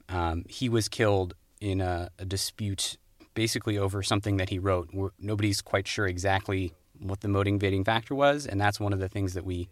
Um, 0.08 0.44
he 0.48 0.68
was 0.68 0.88
killed 0.88 1.34
in 1.60 1.80
a, 1.80 2.10
a, 2.18 2.24
dispute, 2.24 2.98
basically 3.34 3.78
over 3.78 4.02
something 4.02 4.36
that 4.36 4.50
he 4.50 4.58
wrote. 4.58 4.90
We're, 4.92 5.10
nobody's 5.18 5.62
quite 5.62 5.86
sure 5.86 6.06
exactly 6.06 6.74
what 7.00 7.20
the 7.20 7.28
motivating 7.28 7.84
factor 7.84 8.14
was, 8.14 8.46
and 8.46 8.60
that's 8.60 8.80
one 8.80 8.92
of 8.92 8.98
the 8.98 9.08
things 9.08 9.34
that 9.34 9.44
we 9.44 9.68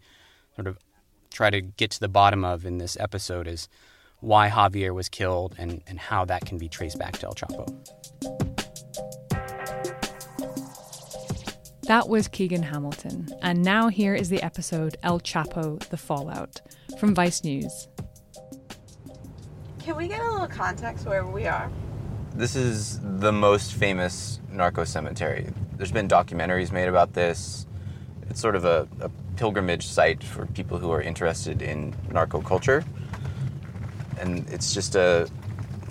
sort 0.55 0.67
of 0.67 0.79
try 1.31 1.49
to 1.49 1.61
get 1.61 1.91
to 1.91 1.99
the 1.99 2.07
bottom 2.07 2.45
of 2.45 2.65
in 2.65 2.77
this 2.77 2.97
episode 2.99 3.47
is 3.47 3.67
why 4.21 4.49
Javier 4.49 4.93
was 4.93 5.09
killed 5.09 5.55
and, 5.57 5.81
and 5.85 5.99
how 5.99 6.23
that 6.25 6.45
can 6.45 6.57
be 6.57 6.69
traced 6.69 6.97
back 6.97 7.17
to 7.19 7.27
El 7.27 7.33
Chapo. 7.33 8.52
That 11.87 12.07
was 12.07 12.29
Keegan 12.29 12.63
Hamilton, 12.63 13.27
and 13.41 13.61
now 13.61 13.89
here 13.89 14.15
is 14.15 14.29
the 14.29 14.41
episode 14.41 14.95
El 15.03 15.19
Chapo 15.19 15.77
The 15.89 15.97
Fallout 15.97 16.61
from 16.97 17.13
Vice 17.13 17.43
News. 17.43 17.89
Can 19.79 19.97
we 19.97 20.07
get 20.07 20.21
a 20.21 20.31
little 20.31 20.47
context 20.47 21.05
where 21.05 21.25
we 21.25 21.45
are? 21.45 21.69
This 22.35 22.55
is 22.55 23.01
the 23.19 23.33
most 23.33 23.73
famous 23.73 24.39
narco 24.49 24.85
cemetery. 24.85 25.49
There's 25.75 25.91
been 25.91 26.07
documentaries 26.07 26.71
made 26.71 26.87
about 26.87 27.11
this. 27.11 27.67
It's 28.29 28.39
sort 28.39 28.55
of 28.55 28.63
a, 28.63 28.87
a 29.01 29.09
pilgrimage 29.35 29.85
site 29.85 30.23
for 30.23 30.45
people 30.45 30.77
who 30.77 30.89
are 30.89 31.01
interested 31.01 31.61
in 31.61 31.93
narco 32.09 32.41
culture. 32.41 32.85
And 34.21 34.49
it's 34.49 34.73
just 34.73 34.95
a 34.95 35.29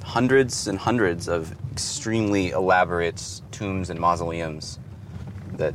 hundreds 0.02 0.68
and 0.68 0.78
hundreds 0.78 1.28
of 1.28 1.54
extremely 1.70 2.48
elaborate 2.52 3.42
tombs 3.50 3.90
and 3.90 4.00
mausoleums 4.00 4.78
that 5.62 5.74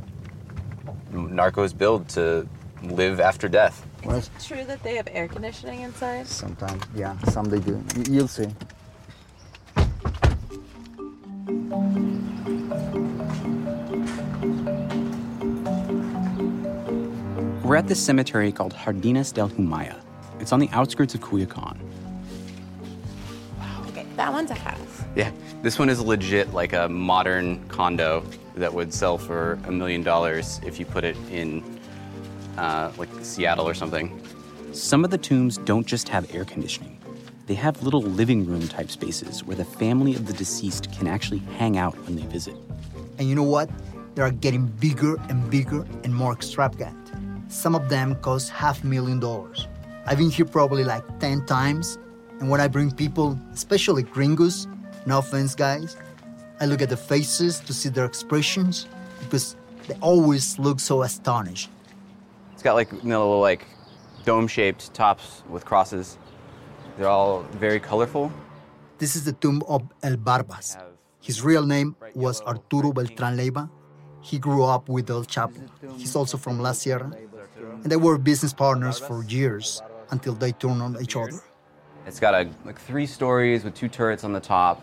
narcos 1.13 1.75
build 1.75 2.10
to 2.10 2.46
live 2.84 3.20
after 3.20 3.48
death. 3.48 3.86
Is 4.03 4.27
it 4.27 4.44
true 4.44 4.65
that 4.65 4.84
they 4.84 4.96
have 4.96 5.08
air 5.12 5.27
conditioning 5.27 5.82
inside? 5.82 6.27
Sometimes, 6.27 6.84
yeah, 6.94 7.17
some 7.29 7.46
they 7.46 7.60
do. 7.60 7.82
You'll 8.10 8.27
see. 8.27 8.48
We're 17.63 17.75
at 17.75 17.88
this 17.88 18.03
cemetery 18.03 18.51
called 18.51 18.75
Jardines 18.75 19.32
del 19.32 19.50
Humaya. 19.50 20.01
It's 20.39 20.51
on 20.51 20.60
the 20.60 20.70
outskirts 20.72 21.15
of 21.15 21.22
Culiacan. 21.22 21.77
Wow. 23.60 23.84
Okay, 23.89 24.06
that 24.15 24.32
one's 24.32 24.51
a 24.51 24.56
house. 24.56 25.03
Yeah, 25.15 25.32
this 25.63 25.79
one 25.79 25.89
is 25.89 26.00
legit 26.00 26.53
like 26.53 26.74
a 26.74 26.88
modern 26.88 27.65
condo 27.67 28.24
that 28.58 28.74
would 28.74 28.94
sell 28.94 29.18
for 29.18 29.60
a 29.66 29.72
million 29.72 30.04
dollars 30.04 30.60
if 30.66 30.80
you 30.80 30.86
put 30.86 31.04
it 31.04 31.16
in 31.32 31.64
uh, 32.58 32.92
like 32.98 33.10
Seattle 33.22 33.68
or 33.68 33.74
something. 33.74 34.22
Some 34.72 35.04
of 35.04 35.12
the 35.12 35.18
tombs 35.18 35.58
don't 35.60 35.88
just 35.88 36.10
have 36.10 36.34
air 36.36 36.46
conditioning. 36.46 37.00
They 37.48 37.54
have 37.54 37.82
little 37.82 38.02
living 38.02 38.46
room 38.46 38.68
type 38.68 38.92
spaces 38.92 39.44
where 39.44 39.56
the 39.56 39.66
family 39.66 40.16
of 40.16 40.28
the 40.28 40.34
deceased 40.34 40.92
can 40.92 41.08
actually 41.08 41.40
hang 41.58 41.78
out 41.78 41.96
when 42.06 42.16
they 42.16 42.24
visit. 42.24 42.56
And 43.18 43.30
you 43.30 43.36
know 43.36 43.44
what? 43.44 43.70
They 44.16 44.22
are 44.22 44.32
getting 44.32 44.66
bigger 44.66 45.16
and 45.30 45.50
bigger 45.50 45.86
and 46.04 46.14
more 46.14 46.34
extravagant. 46.34 46.98
Some 47.48 47.76
of 47.76 47.88
them 47.88 48.16
cost 48.16 48.50
half 48.50 48.84
a 48.84 48.88
million 48.88 49.20
dollars. 49.20 49.68
I've 50.06 50.18
been 50.18 50.30
here 50.30 50.46
probably 50.46 50.84
like 50.84 51.20
10 51.20 51.46
times, 51.46 51.98
and 52.40 52.50
when 52.50 52.60
I 52.60 52.68
bring 52.68 52.92
people, 52.92 53.40
especially 53.54 54.04
gringos, 54.04 54.68
no 55.06 55.20
offense, 55.20 55.56
guys, 55.56 55.96
I 56.60 56.66
look 56.66 56.82
at 56.82 56.90
the 56.90 56.98
faces 56.98 57.60
to 57.62 57.74
see 57.74 57.90
their 57.90 58.06
expressions 58.06 58.88
because 59.20 59.56
they 59.88 59.96
always 60.02 60.58
look 60.58 60.80
so 60.80 61.04
astonished. 61.04 61.70
It's 62.54 62.64
got 62.64 62.74
like 62.74 62.92
you 62.92 63.10
know, 63.10 63.28
little 63.28 63.42
like 63.42 63.66
dome-shaped 64.26 64.94
tops 64.94 65.44
with 65.50 65.66
crosses. 65.66 66.18
They're 66.98 67.08
all 67.08 67.44
very 67.60 67.80
colorful. 67.80 68.32
This 68.98 69.16
is 69.16 69.24
the 69.24 69.34
tomb 69.34 69.62
of 69.68 69.84
El 70.02 70.18
Barbas. 70.18 70.78
His 71.22 71.44
real 71.44 71.66
name 71.66 71.96
was 72.16 72.42
Arturo 72.42 72.92
Beltran 72.92 73.38
Leyva. 73.38 73.70
He 74.22 74.40
grew 74.40 74.64
up 74.64 74.90
with 74.90 75.10
El 75.12 75.24
Chapo. 75.26 75.70
He's 75.98 76.16
also 76.16 76.38
from 76.38 76.60
La 76.60 76.72
Sierra. 76.72 77.12
And 77.84 77.92
they 77.92 77.98
were 77.98 78.18
business 78.18 78.54
partners 78.54 78.98
for 78.98 79.24
years 79.24 79.82
until 80.10 80.34
they 80.34 80.54
turned 80.54 80.82
on 80.82 80.98
each 81.02 81.16
other. 81.16 81.40
It's 82.08 82.20
got 82.20 82.34
a, 82.34 82.50
like 82.66 82.80
three 82.80 83.06
stories 83.06 83.64
with 83.64 83.76
two 83.76 83.90
turrets 83.90 84.24
on 84.24 84.34
the 84.34 84.40
top 84.40 84.82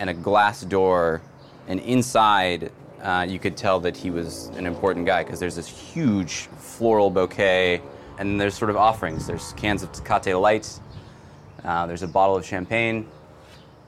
and 0.00 0.08
a 0.08 0.14
glass 0.14 0.62
door, 0.62 1.20
and 1.68 1.78
inside 1.80 2.72
uh, 3.02 3.24
you 3.28 3.38
could 3.38 3.56
tell 3.56 3.78
that 3.80 3.96
he 3.96 4.10
was 4.10 4.46
an 4.56 4.66
important 4.66 5.06
guy 5.06 5.22
because 5.22 5.38
there's 5.38 5.54
this 5.54 5.68
huge 5.68 6.48
floral 6.56 7.10
bouquet, 7.10 7.82
and 8.18 8.40
there's 8.40 8.54
sort 8.54 8.70
of 8.70 8.76
offerings. 8.76 9.26
There's 9.26 9.52
cans 9.52 9.82
of 9.82 9.92
Tecate 9.92 10.40
Light, 10.40 10.80
uh, 11.64 11.86
there's 11.86 12.02
a 12.02 12.08
bottle 12.08 12.34
of 12.34 12.44
champagne, 12.44 13.06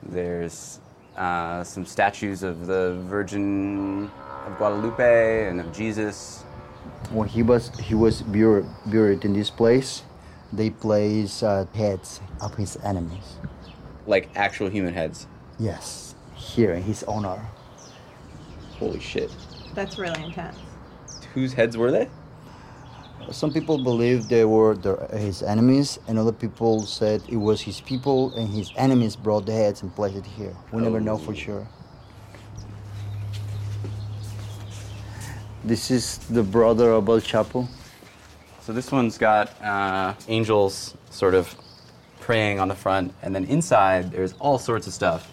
there's 0.03 0.79
uh, 1.17 1.63
some 1.63 1.85
statues 1.85 2.43
of 2.43 2.67
the 2.67 2.93
Virgin 3.09 4.11
of 4.45 4.57
Guadalupe 4.57 5.47
and 5.47 5.59
of 5.59 5.73
Jesus. 5.73 6.43
When 7.11 7.27
he 7.27 7.41
was 7.41 7.69
he 7.79 7.95
was 7.95 8.21
buried, 8.21 8.65
buried 8.85 9.25
in 9.25 9.33
this 9.33 9.49
place, 9.49 10.03
they 10.51 10.69
place 10.69 11.41
uh, 11.41 11.65
heads 11.73 12.21
of 12.39 12.53
his 12.55 12.77
enemies. 12.77 13.37
Like 14.05 14.29
actual 14.35 14.69
human 14.69 14.93
heads. 14.93 15.27
Yes, 15.59 16.15
here 16.35 16.73
in 16.73 16.83
his 16.83 17.03
honor. 17.03 17.39
Holy 18.79 18.99
shit. 18.99 19.31
That's 19.75 19.97
really 19.97 20.23
intense. 20.23 20.57
Whose 21.33 21.53
heads 21.53 21.77
were 21.77 21.91
they? 21.91 22.09
Some 23.31 23.53
people 23.53 23.81
believe 23.81 24.27
they 24.27 24.43
were 24.43 24.75
his 25.13 25.41
enemies, 25.43 25.99
and 26.07 26.19
other 26.19 26.33
people 26.33 26.81
said 26.81 27.21
it 27.29 27.37
was 27.37 27.61
his 27.61 27.79
people, 27.79 28.33
and 28.35 28.49
his 28.49 28.71
enemies 28.75 29.15
brought 29.15 29.45
the 29.45 29.53
heads 29.53 29.81
and 29.81 29.95
placed 29.95 30.17
it 30.17 30.25
here. 30.25 30.53
We 30.71 30.81
oh. 30.81 30.85
never 30.85 30.99
know 30.99 31.17
for 31.17 31.33
sure. 31.33 31.65
This 35.63 35.89
is 35.89 36.17
the 36.17 36.43
brother 36.43 36.91
of 36.91 37.07
El 37.07 37.21
Chapo. 37.21 37.67
So 38.59 38.73
this 38.73 38.91
one's 38.91 39.17
got 39.17 39.49
uh, 39.61 40.13
angels 40.27 40.95
sort 41.09 41.33
of 41.33 41.55
praying 42.19 42.59
on 42.59 42.67
the 42.67 42.75
front, 42.75 43.13
and 43.21 43.33
then 43.33 43.45
inside 43.45 44.11
there's 44.11 44.33
all 44.33 44.57
sorts 44.59 44.87
of 44.87 44.93
stuff 44.93 45.32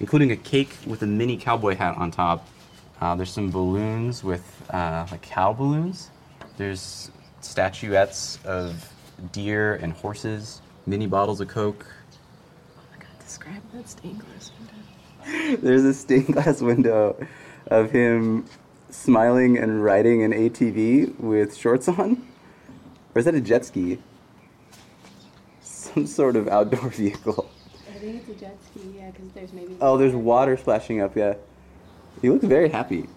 including 0.00 0.32
a 0.32 0.36
cake 0.36 0.76
with 0.86 1.02
a 1.02 1.06
mini 1.06 1.36
cowboy 1.36 1.76
hat 1.76 1.96
on 1.96 2.10
top. 2.10 2.48
Uh, 3.00 3.14
there's 3.14 3.30
some 3.30 3.50
balloons 3.50 4.24
with 4.24 4.62
uh, 4.70 5.06
like 5.10 5.22
cow 5.22 5.52
balloons. 5.52 6.10
There's 6.56 7.10
statuettes 7.40 8.38
of 8.44 8.92
deer 9.32 9.74
and 9.76 9.92
horses, 9.92 10.60
mini 10.86 11.06
bottles 11.06 11.40
of 11.40 11.48
Coke. 11.48 11.86
Oh 12.76 12.82
my 12.92 12.98
god, 12.98 13.24
describe 13.24 13.62
that 13.74 13.88
stained 13.88 14.20
glass 14.20 14.50
window. 14.58 15.56
There's 15.62 15.84
a 15.84 15.94
stained 15.94 16.32
glass 16.32 16.60
window 16.60 17.26
of 17.66 17.90
him 17.90 18.46
smiling 18.90 19.58
and 19.58 19.84
riding 19.84 20.22
an 20.22 20.32
ATV 20.32 21.18
with 21.20 21.56
shorts 21.56 21.88
on. 21.88 22.26
Or 23.14 23.18
is 23.18 23.24
that 23.26 23.34
a 23.34 23.40
jet 23.40 23.64
ski? 23.64 23.98
Some 25.60 26.06
sort 26.06 26.36
of 26.36 26.48
outdoor 26.48 26.88
vehicle 26.90 27.50
think 28.00 28.16
it's 28.16 28.28
a 28.28 28.34
jet 28.34 28.56
ski, 28.70 28.80
yeah, 28.96 29.10
because 29.10 29.30
there's 29.34 29.52
maybe. 29.52 29.76
Oh, 29.80 29.96
there's 29.96 30.14
water 30.14 30.56
splashing 30.56 31.00
up, 31.00 31.16
yeah. 31.16 31.34
He 32.20 32.30
looks 32.30 32.44
very 32.44 32.68
happy. 32.68 33.08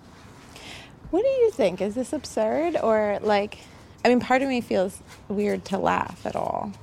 What 1.09 1.23
do 1.23 1.29
you 1.29 1.51
think? 1.51 1.81
Is 1.81 1.95
this 1.95 2.13
absurd 2.13 2.77
or 2.81 3.19
like? 3.21 3.59
I 4.05 4.09
mean, 4.09 4.19
part 4.19 4.41
of 4.41 4.49
me 4.49 4.61
feels 4.61 5.01
weird 5.29 5.63
to 5.65 5.77
laugh 5.77 6.25
at 6.25 6.35
all. 6.35 6.73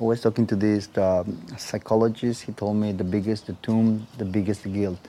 I 0.00 0.04
was 0.04 0.20
talking 0.20 0.46
to 0.48 0.56
this 0.56 0.88
um, 0.98 1.40
psychologist. 1.56 2.42
He 2.42 2.52
told 2.52 2.76
me 2.76 2.92
the 2.92 3.04
biggest 3.04 3.46
the 3.46 3.54
tomb, 3.54 4.06
the 4.18 4.24
biggest 4.24 4.62
the 4.62 4.68
guilt. 4.68 5.00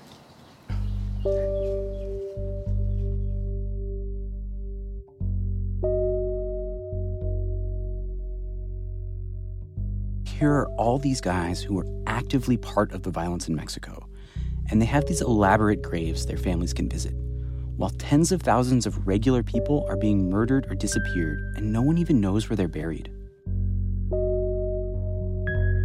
All 10.88 10.98
these 10.98 11.20
guys 11.20 11.62
who 11.62 11.78
are 11.78 11.86
actively 12.08 12.56
part 12.56 12.94
of 12.94 13.04
the 13.04 13.12
violence 13.12 13.50
in 13.50 13.56
Mexico, 13.56 14.08
and 14.72 14.82
they 14.82 14.86
have 14.86 15.06
these 15.06 15.20
elaborate 15.20 15.82
graves 15.82 16.26
their 16.26 16.38
families 16.38 16.74
can 16.74 16.88
visit, 16.88 17.14
while 17.76 17.90
tens 17.90 18.32
of 18.32 18.42
thousands 18.42 18.86
of 18.86 19.06
regular 19.06 19.44
people 19.44 19.86
are 19.90 19.98
being 19.98 20.30
murdered 20.30 20.66
or 20.72 20.76
disappeared, 20.76 21.40
and 21.58 21.74
no 21.74 21.82
one 21.82 21.98
even 21.98 22.22
knows 22.22 22.50
where 22.50 22.56
they're 22.56 22.70
buried. 22.70 23.10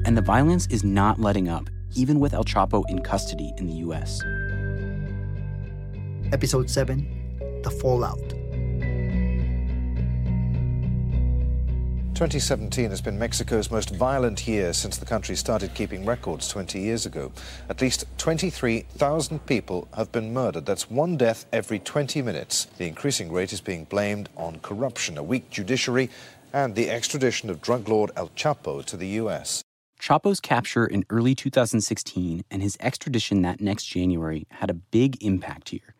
And 0.07 0.17
the 0.17 0.23
violence 0.25 0.69
is 0.69 0.85
not 0.85 1.19
letting 1.19 1.49
up, 1.49 1.69
even 1.97 2.21
with 2.21 2.33
El 2.33 2.45
Chapo 2.45 2.85
in 2.89 3.01
custody 3.01 3.53
in 3.59 3.67
the 3.67 3.75
US. 3.89 4.23
Episode 6.33 6.71
7 6.71 7.61
The 7.65 7.71
Fallout. 7.73 8.42
2017 12.23 12.91
has 12.91 13.01
been 13.01 13.19
Mexico's 13.19 13.69
most 13.69 13.91
violent 13.91 14.47
year 14.47 14.73
since 14.73 14.97
the 14.97 15.05
country 15.05 15.35
started 15.35 15.75
keeping 15.75 16.05
records 16.05 16.47
20 16.47 16.79
years 16.79 17.05
ago. 17.05 17.33
At 17.69 17.81
least 17.81 18.05
23,000 18.19 19.45
people 19.45 19.89
have 19.97 20.13
been 20.13 20.33
murdered. 20.33 20.65
That's 20.65 20.89
one 20.89 21.17
death 21.17 21.47
every 21.53 21.81
20 21.81 22.23
minutes. 22.23 22.67
The 22.79 22.87
increasing 22.87 23.33
rate 23.33 23.53
is 23.53 23.61
being 23.61 23.87
blamed 23.87 24.29
on 24.37 24.61
corruption, 24.61 25.19
a 25.19 25.23
weak 25.25 25.51
judiciary, 25.51 26.11
and 26.53 26.77
the 26.77 26.91
extradition 26.91 27.51
of 27.51 27.61
drug 27.61 27.89
lord 27.89 28.13
El 28.15 28.29
Chapo 28.29 28.85
to 28.85 28.97
the 28.97 29.09
U.S. 29.09 29.65
Chapo's 30.01 30.39
capture 30.39 30.87
in 30.87 31.05
early 31.11 31.35
2016 31.35 32.45
and 32.53 32.63
his 32.63 32.77
extradition 32.79 33.43
that 33.43 33.61
next 33.61 33.87
January 33.87 34.47
had 34.53 34.71
a 34.71 34.75
big 34.75 35.21
impact 35.25 35.71
here. 35.71 35.97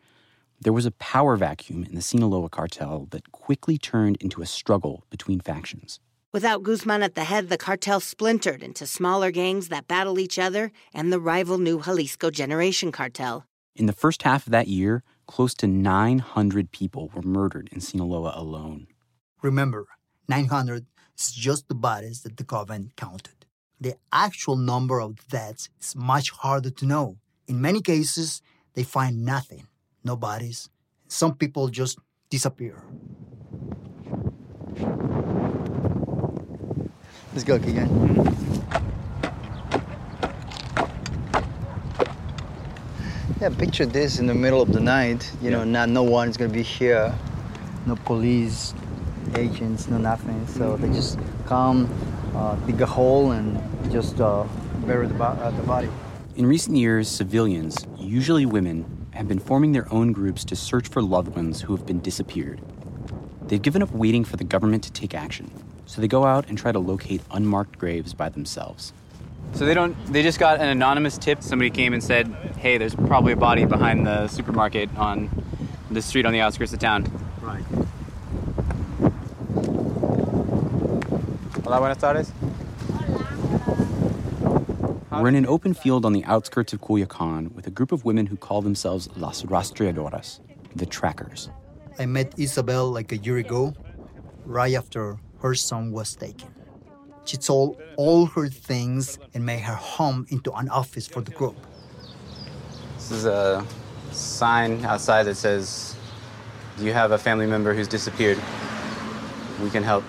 There 0.61 0.71
was 0.71 0.85
a 0.85 0.91
power 0.91 1.35
vacuum 1.35 1.83
in 1.83 1.95
the 1.95 2.01
Sinaloa 2.01 2.47
cartel 2.47 3.09
that 3.11 3.33
quickly 3.33 3.77
turned 3.77 4.15
into 4.21 4.41
a 4.41 4.45
struggle 4.45 5.03
between 5.09 5.41
factions. 5.41 5.99
Without 6.33 6.63
Guzman 6.63 7.03
at 7.03 7.13
the 7.13 7.25
head, 7.25 7.49
the 7.49 7.59
cartel 7.59 7.99
splintered 7.99 8.63
into 8.63 8.87
smaller 8.87 9.29
gangs 9.29 9.67
that 9.67 9.87
battle 9.87 10.17
each 10.17 10.39
other 10.39 10.71
and 10.91 11.13
the 11.13 11.19
rival 11.19 11.59
new 11.59 11.79
Jalisco 11.79 12.31
Generation 12.31 12.91
Cartel. 12.91 13.45
In 13.75 13.85
the 13.85 13.93
first 13.93 14.23
half 14.23 14.47
of 14.47 14.51
that 14.51 14.67
year, 14.67 15.03
close 15.27 15.53
to 15.53 15.67
900 15.67 16.71
people 16.71 17.11
were 17.13 17.21
murdered 17.21 17.69
in 17.71 17.81
Sinaloa 17.81 18.33
alone. 18.35 18.87
Remember, 19.43 19.85
900 20.27 20.87
is 21.15 21.31
just 21.31 21.67
the 21.67 21.75
bodies 21.75 22.23
that 22.23 22.37
the 22.37 22.43
government 22.43 22.95
counted. 22.95 23.45
The 23.79 23.97
actual 24.11 24.55
number 24.55 24.99
of 24.99 25.27
deaths 25.27 25.69
is 25.79 25.95
much 25.95 26.31
harder 26.31 26.71
to 26.71 26.85
know. 26.87 27.17
In 27.47 27.61
many 27.61 27.79
cases, 27.79 28.41
they 28.73 28.81
find 28.81 29.23
nothing, 29.23 29.67
no 30.03 30.15
bodies. 30.15 30.67
Some 31.07 31.35
people 31.35 31.67
just 31.67 31.99
disappear. 32.31 32.83
Let's 37.33 37.43
go 37.45 37.55
again. 37.55 37.89
Yeah, 43.41 43.49
picture 43.49 43.87
this 43.87 44.19
in 44.19 44.27
the 44.27 44.35
middle 44.35 44.61
of 44.61 44.71
the 44.71 44.79
night. 44.79 45.29
You 45.41 45.49
know, 45.49 45.63
not 45.63 45.89
no 45.89 46.03
one's 46.03 46.37
gonna 46.37 46.53
be 46.53 46.61
here, 46.61 47.11
no 47.87 47.95
police, 47.95 48.75
agents, 49.35 49.87
no 49.87 49.97
nothing. 49.97 50.45
So 50.47 50.77
they 50.77 50.89
just 50.89 51.17
come, 51.47 51.89
uh, 52.35 52.55
dig 52.67 52.79
a 52.81 52.85
hole, 52.85 53.31
and 53.31 53.59
just 53.91 54.21
uh, 54.21 54.45
bury 54.85 55.07
the, 55.07 55.15
bo- 55.15 55.23
uh, 55.23 55.49
the 55.49 55.63
body. 55.63 55.89
In 56.35 56.45
recent 56.45 56.77
years, 56.77 57.09
civilians, 57.09 57.85
usually 57.97 58.45
women, 58.45 59.07
have 59.11 59.27
been 59.27 59.39
forming 59.39 59.71
their 59.71 59.91
own 59.91 60.11
groups 60.11 60.45
to 60.45 60.55
search 60.55 60.87
for 60.87 61.01
loved 61.01 61.35
ones 61.35 61.61
who 61.61 61.75
have 61.75 61.85
been 61.85 61.99
disappeared. 61.99 62.61
They've 63.47 63.61
given 63.61 63.81
up 63.81 63.91
waiting 63.91 64.23
for 64.23 64.37
the 64.37 64.43
government 64.43 64.83
to 64.83 64.91
take 64.91 65.15
action, 65.15 65.51
so 65.93 66.01
they 66.01 66.07
go 66.07 66.25
out 66.25 66.49
and 66.49 66.57
try 66.57 66.71
to 66.71 66.79
locate 66.79 67.21
unmarked 67.29 67.77
graves 67.77 68.15
by 68.15 68.27
themselves. 68.27 68.93
So 69.53 69.63
they 69.67 69.75
don't. 69.75 69.95
They 70.11 70.23
just 70.23 70.39
got 70.39 70.59
an 70.59 70.67
anonymous 70.67 71.19
tip. 71.19 71.43
Somebody 71.43 71.69
came 71.69 71.93
and 71.93 72.03
said, 72.03 72.33
"Hey, 72.57 72.79
there's 72.79 72.95
probably 72.95 73.33
a 73.33 73.35
body 73.35 73.65
behind 73.65 74.07
the 74.07 74.27
supermarket 74.27 74.89
on 74.97 75.29
the 75.91 76.01
street 76.01 76.25
on 76.25 76.33
the 76.33 76.41
outskirts 76.41 76.73
of 76.73 76.79
town." 76.79 77.05
Right. 77.41 77.63
Hola, 81.63 81.77
buenas 81.77 81.99
tardes. 81.99 82.31
We're 85.11 85.27
in 85.27 85.35
an 85.35 85.45
open 85.45 85.75
field 85.75 86.05
on 86.05 86.13
the 86.13 86.25
outskirts 86.25 86.73
of 86.73 86.81
Culiacan 86.81 87.53
with 87.53 87.67
a 87.67 87.69
group 87.69 87.91
of 87.91 88.03
women 88.03 88.25
who 88.25 88.35
call 88.35 88.63
themselves 88.63 89.09
Las 89.15 89.43
Rastreadoras, 89.43 90.39
the 90.75 90.87
trackers. 90.87 91.51
I 91.99 92.07
met 92.07 92.33
Isabel 92.39 92.89
like 92.89 93.11
a 93.11 93.17
year 93.17 93.37
ago, 93.37 93.75
right 94.43 94.73
after 94.73 95.17
her 95.43 95.53
son 95.53 95.91
was 95.91 96.15
taken. 96.15 96.47
She 97.25 97.37
sold 97.39 97.77
all 97.97 98.25
her 98.27 98.47
things 98.47 99.19
and 99.33 99.45
made 99.45 99.59
her 99.59 99.75
home 99.75 100.25
into 100.29 100.51
an 100.53 100.69
office 100.69 101.05
for 101.05 101.21
the 101.21 101.31
group. 101.31 101.57
This 102.95 103.11
is 103.11 103.25
a 103.25 103.65
sign 104.11 104.83
outside 104.85 105.23
that 105.23 105.35
says, 105.35 105.95
"Do 106.77 106.85
you 106.85 106.93
have 106.93 107.11
a 107.11 107.17
family 107.17 107.45
member 107.45 107.73
who's 107.73 107.89
disappeared? 107.89 108.39
We 109.61 109.69
can 109.69 109.83
help." 109.83 110.03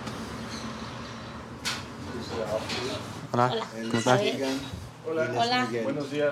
Hola, 3.31 3.51
¿cómo 3.91 3.99
está? 3.99 4.15
Hola. 5.05 5.67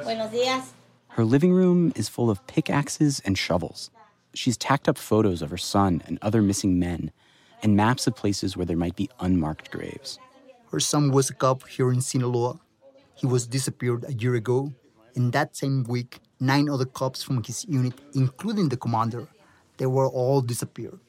Buenos 0.03 0.31
días. 0.31 0.73
Her 1.09 1.25
living 1.25 1.51
room 1.51 1.91
is 1.95 2.07
full 2.07 2.29
of 2.29 2.39
pickaxes 2.47 3.21
and 3.25 3.37
shovels. 3.37 3.91
She's 4.33 4.57
tacked 4.57 4.87
up 4.87 4.97
photos 4.97 5.41
of 5.41 5.49
her 5.51 5.57
son 5.57 6.01
and 6.07 6.17
other 6.21 6.41
missing 6.41 6.79
men 6.79 7.11
and 7.63 7.75
maps 7.75 8.05
of 8.05 8.15
places 8.15 8.55
where 8.55 8.65
there 8.65 8.77
might 8.77 8.95
be 8.95 9.09
unmarked 9.21 9.71
graves. 9.71 10.19
Her 10.71 10.79
son 10.79 11.11
was 11.11 11.29
a 11.29 11.33
cop 11.33 11.67
here 11.67 11.91
in 11.91 12.01
Sinaloa. 12.01 12.59
He 13.15 13.25
was 13.25 13.47
disappeared 13.47 14.05
a 14.07 14.13
year 14.13 14.35
ago. 14.35 14.73
In 15.15 15.31
that 15.31 15.55
same 15.55 15.83
week, 15.85 16.19
nine 16.39 16.69
other 16.69 16.85
cops 16.85 17.23
from 17.23 17.43
his 17.43 17.65
unit, 17.65 17.93
including 18.13 18.69
the 18.69 18.77
commander, 18.77 19.27
they 19.77 19.85
were 19.85 20.07
all 20.07 20.41
disappeared. 20.41 20.99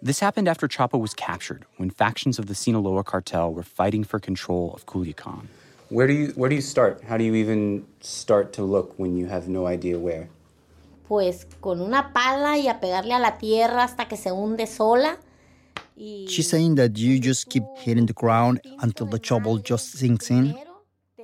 This 0.00 0.20
happened 0.20 0.48
after 0.48 0.68
Chapo 0.68 0.98
was 0.98 1.12
captured 1.12 1.64
when 1.76 1.90
factions 1.90 2.38
of 2.38 2.46
the 2.46 2.54
Sinaloa 2.54 3.02
cartel 3.02 3.52
were 3.52 3.64
fighting 3.64 4.04
for 4.04 4.20
control 4.20 4.72
of 4.74 4.86
Culiacan. 4.86 5.46
Where 5.90 6.06
do 6.06 6.12
you 6.12 6.28
where 6.36 6.48
do 6.48 6.54
you 6.54 6.62
start? 6.62 7.02
How 7.02 7.16
do 7.16 7.24
you 7.24 7.34
even 7.34 7.84
start 8.00 8.52
to 8.54 8.62
look 8.62 8.94
when 8.98 9.16
you 9.16 9.26
have 9.26 9.48
no 9.48 9.66
idea 9.66 9.98
where? 9.98 10.28
Pues 11.08 11.46
con 11.60 11.80
una 11.80 12.12
pala 12.12 12.58
y 12.58 12.68
a 12.68 12.78
pegarle 12.78 13.14
a 13.14 13.18
la 13.18 13.38
tierra 13.38 13.82
hasta 13.84 14.04
que 14.06 14.16
se 14.16 14.30
hunde 14.30 14.66
sola. 14.68 15.18
She's 15.98 16.48
saying 16.48 16.76
that 16.76 16.96
you 16.96 17.18
just 17.18 17.48
keep 17.48 17.64
hitting 17.78 18.06
the 18.06 18.12
ground 18.12 18.60
until 18.80 19.06
the 19.06 19.18
trouble 19.18 19.58
just 19.58 19.92
sinks 19.92 20.30
in. 20.30 20.56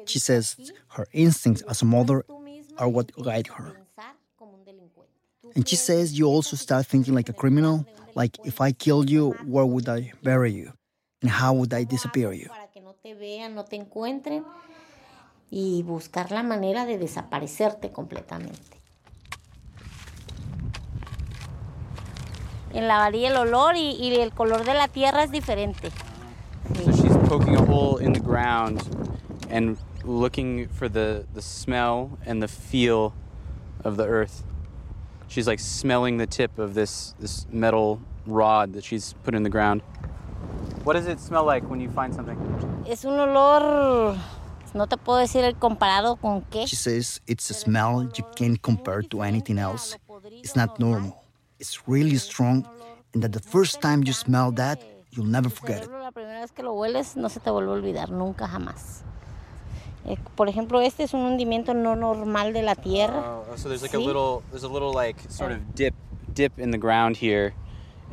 She 0.07 0.19
says 0.19 0.57
her 0.89 1.07
instincts 1.13 1.63
as 1.63 1.83
a 1.83 1.85
mother 1.85 2.25
are 2.79 2.89
what 2.89 3.13
guide 3.23 3.47
her. 3.49 3.73
And 5.55 5.69
she 5.69 5.77
says 5.77 6.19
you 6.19 6.27
also 6.27 6.57
start 6.57 6.87
thinking 6.87 7.15
like 7.15 7.29
a 7.29 7.33
criminal, 7.33 7.87
like 8.15 8.39
if 8.45 8.61
I 8.61 8.73
killed 8.73 9.09
you, 9.09 9.31
where 9.47 9.65
would 9.67 9.89
I 9.89 10.13
bury 10.23 10.53
you? 10.53 10.73
And 11.23 11.31
how 11.31 11.55
would 11.55 11.73
I 11.73 11.85
disappear 11.85 12.33
you? 12.33 12.51
y 15.51 15.85
buscar 15.85 16.33
la 16.33 16.43
manera 16.43 16.85
de 16.85 16.99
desaparecerte 16.99 17.93
completamente. 17.93 18.74
En 22.75 22.89
la 22.89 22.99
varilla 22.99 23.29
el 23.31 23.37
olor 23.37 23.77
y, 23.77 23.97
y 23.99 24.21
el 24.21 24.33
color 24.33 24.65
de 24.65 24.75
la 24.75 24.89
tierra 24.89 25.23
es 25.23 25.31
diferente. 25.31 25.91
So 26.85 26.91
she's 26.91 27.17
poking 27.29 27.57
a 27.57 27.65
hole 27.65 27.99
in 27.99 28.13
the 28.13 28.21
ground 28.21 28.83
and 29.49 29.77
looking 30.05 30.69
for 30.69 30.89
the, 30.89 31.25
the 31.35 31.43
smell 31.43 32.19
and 32.27 32.43
the 32.43 32.49
feel 32.49 33.13
of 33.85 33.97
the 33.97 34.07
earth. 34.07 34.43
She's 35.29 35.47
like 35.47 35.61
smelling 35.61 36.19
the 36.19 36.27
tip 36.27 36.59
of 36.59 36.75
this, 36.75 37.15
this 37.21 37.47
metal 37.51 38.01
rod 38.27 38.73
that 38.73 38.85
she's 38.85 39.15
put 39.23 39.35
in 39.35 39.43
the 39.43 39.51
ground. 39.51 39.83
What 40.85 40.95
does 40.95 41.07
it 41.07 41.21
smell 41.21 41.45
like 41.45 41.69
when 41.71 41.81
you 41.81 41.91
find 41.91 42.15
something? 42.15 42.37
Es 42.87 43.05
un 43.05 43.19
olor, 43.19 44.19
no 44.75 44.87
te 44.87 44.97
puedo 44.97 45.19
decir 45.19 45.45
el 45.45 45.55
comparado 45.55 46.21
con 46.21 46.43
qué. 46.51 46.67
She 46.67 46.77
says 46.77 47.21
it's 47.27 47.49
a 47.51 47.55
smell 47.55 48.03
you 48.17 48.25
can't 48.37 48.61
compare 48.61 49.03
to 49.03 49.23
anything 49.23 49.59
else. 49.59 49.97
It's 50.43 50.57
not 50.57 50.79
normal. 50.79 51.24
It's 51.59 51.87
really 51.87 52.17
strong, 52.17 52.67
and 53.13 53.23
that 53.23 53.33
the 53.33 53.41
first 53.41 53.81
time 53.81 54.03
you 54.05 54.13
smell 54.13 54.53
that, 54.53 54.83
you'll 55.13 55.27
never 55.27 55.49
forget 55.49 55.85
it. 55.85 55.91
La 55.91 56.11
primera 56.11 56.41
vez 56.41 56.51
que 56.51 56.65
lo 56.65 56.75
hueles 56.75 57.17
no 57.17 57.29
se 57.29 57.41
te 57.41 57.51
vuelve 57.51 57.71
a 57.71 57.75
olvidar, 57.75 58.11
nunca 58.11 58.47
jamás. 58.47 59.03
Eh, 60.07 60.17
por 60.37 60.49
ejemplo, 60.49 60.81
este 60.83 61.05
es 61.05 61.15
un 61.15 61.21
hundimiento 61.21 61.73
no 61.73 61.97
normal 61.97 62.53
de 62.53 62.63
la 62.63 62.75
tierra. 62.75 63.23
Oh, 63.25 63.57
so 63.57 63.69
there's 63.69 63.83
like 63.83 63.95
a 63.95 63.99
little, 63.99 64.43
there's 64.51 64.65
a 64.65 64.69
little 64.69 64.93
like 64.93 65.17
sort 65.31 65.53
of 65.53 65.75
dip, 65.75 65.95
dip 66.33 66.59
in 66.59 66.71
the 66.73 66.79
ground 66.79 67.17
here, 67.17 67.55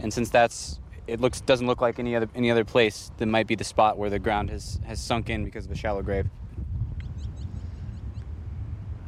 and 0.02 0.14
since 0.14 0.30
that's, 0.30 0.80
it 1.08 1.20
looks 1.20 1.42
doesn't 1.42 1.68
look 1.68 1.82
like 1.82 2.00
any 2.00 2.16
other 2.16 2.30
any 2.36 2.52
other 2.52 2.64
place. 2.64 3.12
That 3.18 3.26
might 3.26 3.48
be 3.48 3.56
the 3.56 3.66
spot 3.66 3.98
where 3.98 4.10
the 4.10 4.20
ground 4.20 4.50
has 4.52 4.80
has 4.86 5.02
sunk 5.02 5.30
in 5.30 5.44
because 5.44 5.66
of 5.66 5.72
a 5.72 5.76
shallow 5.76 6.02
grave. 6.02 6.30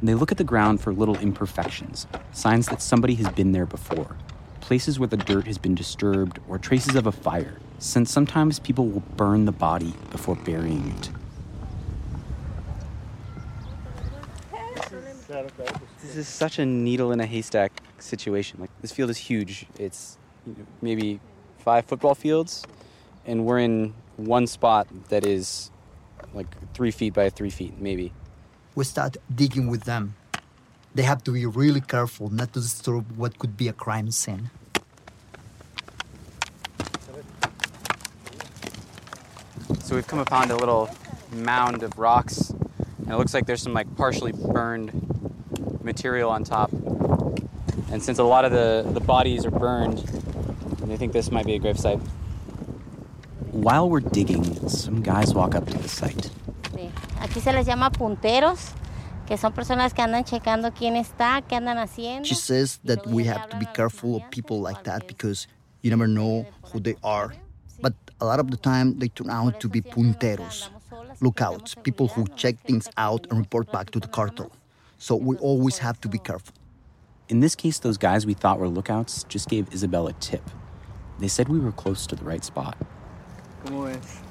They 0.06 0.14
look 0.14 0.30
at 0.30 0.36
the 0.36 0.44
ground 0.44 0.82
for 0.82 0.92
little 0.92 1.16
imperfections, 1.16 2.06
signs 2.32 2.66
that 2.66 2.82
somebody 2.82 3.14
has 3.14 3.28
been 3.30 3.52
there 3.52 3.64
before, 3.64 4.18
places 4.60 4.98
where 4.98 5.08
the 5.08 5.16
dirt 5.16 5.46
has 5.46 5.56
been 5.56 5.74
disturbed, 5.74 6.40
or 6.46 6.58
traces 6.58 6.94
of 6.94 7.06
a 7.06 7.12
fire, 7.12 7.56
since 7.78 8.12
sometimes 8.12 8.58
people 8.58 8.86
will 8.86 9.00
burn 9.16 9.46
the 9.46 9.52
body 9.52 9.94
before 10.10 10.36
burying 10.36 10.94
it. 10.98 11.10
This 16.02 16.16
is 16.16 16.28
such 16.28 16.58
a 16.58 16.66
needle 16.66 17.10
in 17.10 17.20
a 17.20 17.26
haystack 17.26 17.72
situation. 17.98 18.60
Like 18.60 18.70
this 18.82 18.92
field 18.92 19.08
is 19.08 19.16
huge. 19.16 19.66
It's 19.78 20.18
maybe 20.82 21.18
five 21.60 21.86
football 21.86 22.14
fields, 22.14 22.62
and 23.24 23.46
we're 23.46 23.60
in 23.60 23.94
one 24.16 24.46
spot 24.46 24.86
that 25.08 25.24
is 25.24 25.70
like 26.34 26.46
three 26.74 26.90
feet 26.90 27.14
by 27.14 27.30
three 27.30 27.48
feet, 27.48 27.80
maybe. 27.80 28.12
We 28.74 28.84
start 28.84 29.16
digging 29.32 29.68
with 29.68 29.84
them. 29.84 30.16
They 30.94 31.02
have 31.02 31.22
to 31.24 31.30
be 31.30 31.46
really 31.46 31.80
careful 31.80 32.28
not 32.28 32.52
to 32.54 32.60
disturb 32.60 33.16
what 33.16 33.38
could 33.38 33.56
be 33.56 33.68
a 33.68 33.72
crime 33.72 34.10
scene. 34.10 34.50
So 39.80 39.94
we've 39.94 40.06
come 40.06 40.18
upon 40.18 40.50
a 40.50 40.56
little 40.56 40.90
mound 41.32 41.82
of 41.84 41.98
rocks, 41.98 42.50
and 42.50 43.10
it 43.10 43.16
looks 43.16 43.32
like 43.34 43.46
there's 43.46 43.62
some 43.62 43.74
like 43.74 43.94
partially 43.96 44.32
burned 44.32 44.90
material 45.84 46.30
on 46.30 46.42
top. 46.42 46.72
And 47.92 48.02
since 48.02 48.18
a 48.18 48.24
lot 48.24 48.44
of 48.44 48.50
the, 48.50 48.84
the 48.92 49.00
bodies 49.00 49.46
are 49.46 49.50
burned, 49.50 50.00
I 50.90 50.96
think 50.96 51.12
this 51.12 51.30
might 51.30 51.46
be 51.46 51.54
a 51.54 51.60
gravesite. 51.60 52.00
While 53.52 53.88
we're 53.88 54.00
digging, 54.00 54.68
some 54.68 55.00
guys 55.00 55.32
walk 55.32 55.54
up 55.54 55.66
to 55.68 55.78
the 55.78 55.88
site. 55.88 56.30
Aquí 57.34 57.40
se 57.40 57.52
les 57.52 57.66
llama 57.66 57.90
punteros, 57.90 58.60
que 59.26 59.36
son 59.36 59.52
personas 59.52 59.92
que 59.92 60.00
andan 60.02 60.22
checando 60.22 60.72
quién 60.72 60.94
está, 60.94 61.42
qué 61.42 61.56
andan 61.56 61.78
haciendo. 61.78 62.24
She 62.24 62.36
says 62.36 62.78
that 62.84 63.04
we 63.08 63.24
have 63.24 63.48
to 63.48 63.56
be 63.56 63.66
careful 63.74 64.14
of 64.14 64.22
people 64.30 64.60
like 64.60 64.84
that 64.84 65.08
because 65.08 65.48
you 65.82 65.90
never 65.90 66.06
know 66.06 66.46
who 66.70 66.78
they 66.78 66.94
are. 67.02 67.34
But 67.82 67.94
a 68.20 68.24
lot 68.24 68.38
of 68.38 68.52
the 68.52 68.56
time, 68.56 69.00
they 69.00 69.08
turn 69.08 69.30
out 69.30 69.58
to 69.58 69.68
be 69.68 69.80
punteros, 69.80 70.68
lookouts, 71.20 71.74
people 71.74 72.06
who 72.06 72.24
check 72.36 72.54
things 72.60 72.88
out 72.96 73.26
and 73.28 73.40
report 73.40 73.72
back 73.72 73.90
to 73.90 73.98
the 73.98 74.06
cartel. 74.06 74.52
So 74.98 75.16
we 75.16 75.34
always 75.38 75.78
have 75.78 76.00
to 76.02 76.08
be 76.08 76.18
careful. 76.18 76.54
In 77.28 77.40
this 77.40 77.56
case, 77.56 77.80
those 77.80 77.98
guys 77.98 78.24
we 78.24 78.34
thought 78.34 78.60
were 78.60 78.68
lookouts 78.68 79.24
just 79.24 79.48
gave 79.48 79.66
Isabel 79.74 80.06
a 80.06 80.12
tip. 80.12 80.48
They 81.18 81.26
said 81.26 81.48
we 81.48 81.58
were 81.58 81.72
close 81.72 82.06
to 82.06 82.14
the 82.14 82.24
right 82.24 82.44
spot. 82.44 82.76
¿Cómo 83.64 83.86
ves? 83.86 84.23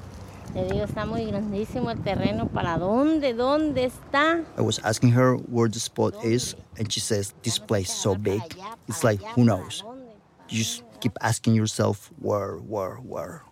Te 0.54 0.64
digo, 0.66 0.84
está 0.84 1.04
muy 1.04 1.24
grandísimo 1.26 1.90
el 1.90 2.00
terreno. 2.00 2.46
¿Para 2.46 2.78
dónde? 2.78 3.34
¿Dónde 3.34 3.86
está? 3.86 4.44
I 4.56 4.60
was 4.60 4.78
asking 4.84 5.10
her 5.12 5.34
where 5.50 5.68
the 5.68 5.80
spot 5.80 6.14
is, 6.24 6.54
and 6.78 6.88
she 6.92 7.00
says, 7.00 7.34
This 7.42 7.58
place 7.58 7.88
is 7.88 7.96
so 7.96 8.14
big. 8.14 8.40
It's 8.86 9.02
like, 9.02 9.20
who 9.34 9.42
knows? 9.44 9.82
You 10.48 10.58
just 10.58 10.84
keep 11.00 11.18
asking 11.20 11.56
yourself, 11.56 12.12
where, 12.20 12.58
where, 12.58 12.96
where? 12.98 13.42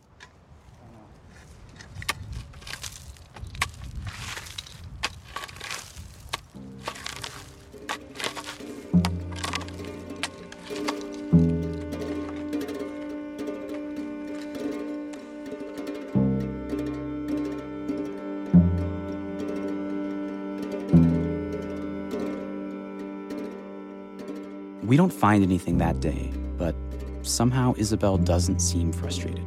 We 24.92 24.98
don't 24.98 25.10
find 25.26 25.42
anything 25.42 25.78
that 25.78 26.00
day, 26.00 26.30
but 26.58 26.74
somehow 27.22 27.72
Isabel 27.78 28.18
doesn't 28.18 28.60
seem 28.60 28.92
frustrated. 28.92 29.42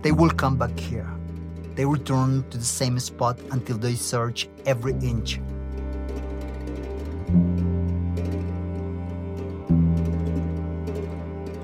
They 0.00 0.10
will 0.10 0.30
come 0.30 0.56
back 0.56 0.72
here. 0.80 1.06
They 1.74 1.84
return 1.84 2.48
to 2.48 2.56
the 2.56 2.64
same 2.64 2.98
spot 2.98 3.38
until 3.50 3.76
they 3.76 3.94
search 3.94 4.48
every 4.64 4.94
inch. 5.04 5.38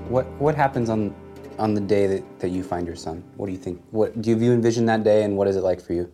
What 0.07 0.27
what 0.37 0.53
happens 0.53 0.91
on 0.91 1.09
on 1.57 1.73
the 1.73 1.81
day 1.81 2.05
that, 2.05 2.39
that 2.39 2.49
you 2.49 2.61
find 2.61 2.85
your 2.85 2.95
son? 2.95 3.23
What 3.35 3.47
do 3.47 3.51
you 3.51 3.57
think? 3.57 3.81
What 3.89 4.21
do 4.21 4.29
you 4.29 4.53
envision 4.53 4.85
that 4.85 5.03
day 5.03 5.23
and 5.23 5.35
what 5.35 5.47
is 5.47 5.55
it 5.55 5.63
like 5.63 5.81
for 5.81 5.93
you? 5.93 6.11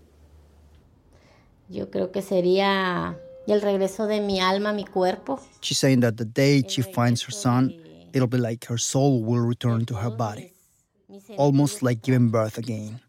Yo 1.68 1.88
creo 1.88 2.14
que 2.14 2.22
sería 2.22 3.18
el 3.54 3.62
regreso 3.62 4.08
de 4.08 4.22
mi 4.22 4.40
alma 4.40 4.70
a 4.70 4.74
mi 4.74 4.86
cuerpo. 4.86 5.40
She's 5.62 5.78
saying 5.78 6.02
that 6.02 6.18
the 6.18 6.26
day 6.26 6.64
she 6.68 6.82
finds 6.82 7.22
her 7.24 7.32
son, 7.32 7.74
it'll 8.14 8.28
be 8.28 8.38
like 8.38 8.66
her 8.66 8.78
soul 8.78 9.24
will 9.24 9.42
return 9.42 9.86
to 9.86 9.96
her 9.96 10.10
body, 10.10 10.54
almost 11.38 11.82
like 11.82 12.02
giving 12.02 12.30
birth 12.30 12.58
again. 12.58 13.00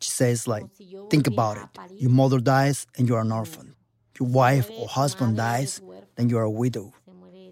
She 0.00 0.10
says, 0.10 0.46
like, 0.46 0.64
think 1.10 1.26
about 1.26 1.56
it. 1.56 1.68
Your 1.92 2.10
mother 2.10 2.38
dies 2.38 2.86
and 2.98 3.08
you're 3.08 3.20
an 3.20 3.32
orphan. 3.32 3.74
Your 4.20 4.28
wife 4.28 4.70
or 4.78 4.86
husband 4.86 5.36
dies, 5.36 5.80
then 6.16 6.28
you're 6.28 6.42
a 6.42 6.50
widow. 6.50 6.92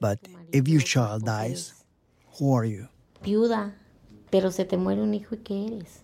But 0.01 0.19
if 0.53 0.69
your 0.69 0.81
child 0.81 1.25
dies, 1.25 1.73
who 2.39 2.53
are 2.53 2.65
you? 2.65 2.89
Viuda, 3.23 3.73
pero 4.31 4.51
se 4.51 4.65
te 4.65 4.77
muere 4.77 5.01
un 5.01 5.15
hijo 5.15 5.37
y 5.37 5.43
qué 5.43 5.67
eres. 5.67 6.01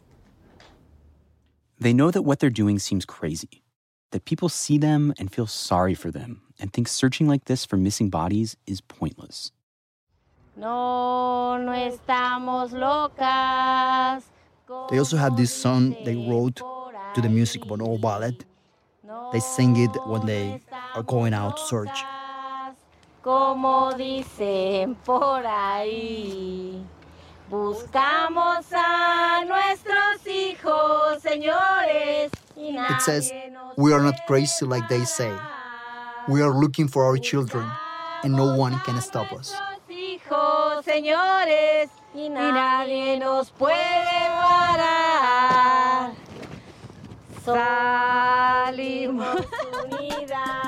They 1.81 1.93
know 1.93 2.11
that 2.11 2.23
what 2.23 2.39
they're 2.39 2.51
doing 2.51 2.79
seems 2.79 3.05
crazy, 3.05 3.63
that 4.11 4.25
people 4.25 4.49
see 4.49 4.79
them 4.79 5.13
and 5.19 5.33
feel 5.33 5.47
sorry 5.47 5.95
for 5.95 6.11
them, 6.11 6.43
and 6.59 6.73
think 6.73 6.89
searching 6.89 7.29
like 7.29 7.45
this 7.45 7.65
for 7.65 7.77
missing 7.77 8.11
bodies 8.11 8.57
is 8.67 8.81
pointless. 8.81 9.53
No, 10.57 11.57
no 11.57 11.73
estamos 11.73 12.73
locas. 12.73 14.25
They 14.91 14.99
also 14.99 15.17
have 15.17 15.37
this 15.37 15.55
song 15.55 15.97
they 16.05 16.17
wrote 16.17 16.57
to 17.15 17.21
the 17.21 17.29
music 17.29 17.65
of 17.65 17.71
an 17.71 17.81
old 17.81 18.01
ballad. 18.01 18.45
They 19.33 19.41
sing 19.41 19.77
it 19.77 19.91
when 20.07 20.27
they 20.27 20.61
are 20.95 21.03
going 21.03 21.33
out 21.33 21.57
to 21.57 21.63
search. 21.65 22.05
Como 23.23 23.93
dicen 23.93 24.97
por 25.05 25.43
ahí. 25.45 26.83
Buscamos 27.51 28.67
a 28.73 29.45
nuestros 29.47 30.27
hijos, 30.27 31.23
señores. 31.23 32.31
It 32.61 33.03
says, 33.03 33.33
We 33.77 33.93
are 33.93 34.03
not 34.03 34.27
crazy 34.27 34.67
like 34.67 34.89
they 34.89 35.05
say. 35.05 35.33
We 36.29 36.43
are 36.43 36.53
looking 36.53 36.89
for 36.89 37.05
our 37.05 37.17
children, 37.17 37.65
and 38.25 38.35
no 38.35 38.57
one 38.57 38.79
can 38.81 39.01
stop 39.01 39.33
us. 39.33 39.55
Y 42.15 42.29
nadie 42.31 43.19
nos 43.19 43.51
puede 43.51 43.77
parar. 44.41 46.13
Salimos 47.45 49.47
unidas. 49.85 50.68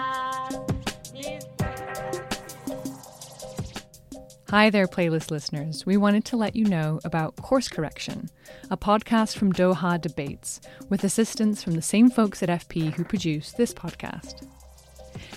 Hi 4.50 4.68
there, 4.68 4.88
playlist 4.88 5.30
listeners. 5.30 5.86
We 5.86 5.96
wanted 5.96 6.24
to 6.24 6.36
let 6.36 6.56
you 6.56 6.64
know 6.64 6.98
about 7.04 7.36
Course 7.36 7.68
Correction, 7.68 8.28
a 8.68 8.76
podcast 8.76 9.36
from 9.36 9.52
Doha 9.52 10.00
Debates, 10.00 10.60
with 10.88 11.04
assistance 11.04 11.62
from 11.62 11.74
the 11.74 11.82
same 11.82 12.10
folks 12.10 12.42
at 12.42 12.48
FP 12.48 12.92
who 12.92 13.04
produce 13.04 13.52
this 13.52 13.72
podcast. 13.72 14.44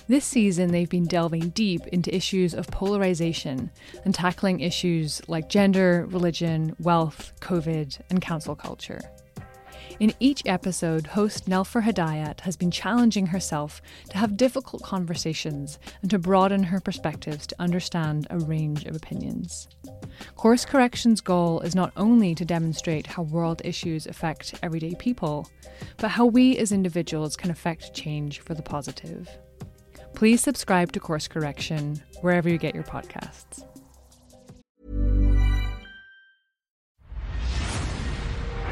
This 0.08 0.24
season, 0.24 0.72
they've 0.72 0.90
been 0.90 1.06
delving 1.06 1.50
deep 1.50 1.86
into 1.92 2.12
issues 2.12 2.54
of 2.54 2.66
polarization 2.66 3.70
and 4.04 4.12
tackling 4.12 4.58
issues 4.58 5.22
like 5.28 5.48
gender, 5.48 6.06
religion, 6.10 6.74
wealth, 6.80 7.34
COVID, 7.40 8.00
and 8.10 8.20
cancel 8.20 8.56
culture. 8.56 9.00
In 10.00 10.12
each 10.18 10.42
episode, 10.44 11.06
host 11.06 11.48
Nelufar 11.48 11.82
Hedayat 11.84 12.40
has 12.40 12.56
been 12.56 12.72
challenging 12.72 13.26
herself 13.26 13.80
to 14.10 14.18
have 14.18 14.36
difficult 14.36 14.82
conversations 14.82 15.78
and 16.02 16.10
to 16.10 16.18
broaden 16.18 16.64
her 16.64 16.80
perspectives 16.80 17.46
to 17.46 17.56
understand 17.60 18.26
a 18.30 18.38
range 18.40 18.86
of 18.86 18.96
opinions. 18.96 19.68
Course 20.34 20.64
Correction's 20.64 21.20
goal 21.20 21.60
is 21.60 21.76
not 21.76 21.92
only 21.96 22.34
to 22.34 22.44
demonstrate 22.44 23.06
how 23.06 23.22
world 23.22 23.62
issues 23.64 24.06
affect 24.06 24.54
everyday 24.64 24.94
people, 24.96 25.48
but 25.98 26.10
how 26.10 26.26
we 26.26 26.58
as 26.58 26.72
individuals 26.72 27.36
can 27.36 27.52
affect 27.52 27.94
change 27.94 28.40
for 28.40 28.54
the 28.54 28.62
positive. 28.62 29.28
Please 30.14 30.40
subscribe 30.40 30.90
to 30.92 31.00
Course 31.00 31.28
Correction 31.28 32.02
wherever 32.20 32.48
you 32.48 32.58
get 32.58 32.74
your 32.74 32.84
podcasts. 32.84 33.64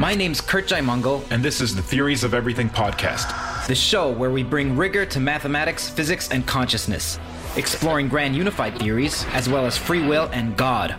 My 0.02 0.16
name's 0.16 0.40
Kurt 0.40 0.66
Jaimungal, 0.66 1.30
and 1.30 1.44
this 1.44 1.60
is 1.60 1.76
the 1.76 1.80
Theories 1.80 2.24
of 2.24 2.34
Everything 2.34 2.68
podcast, 2.68 3.68
the 3.68 3.74
show 3.76 4.10
where 4.10 4.32
we 4.32 4.42
bring 4.42 4.76
rigor 4.76 5.06
to 5.06 5.20
mathematics, 5.20 5.88
physics, 5.88 6.28
and 6.32 6.44
consciousness, 6.44 7.20
exploring 7.54 8.08
grand 8.08 8.34
unified 8.34 8.76
theories 8.80 9.24
as 9.26 9.48
well 9.48 9.64
as 9.64 9.78
free 9.78 10.04
will 10.04 10.28
and 10.32 10.56
God. 10.56 10.96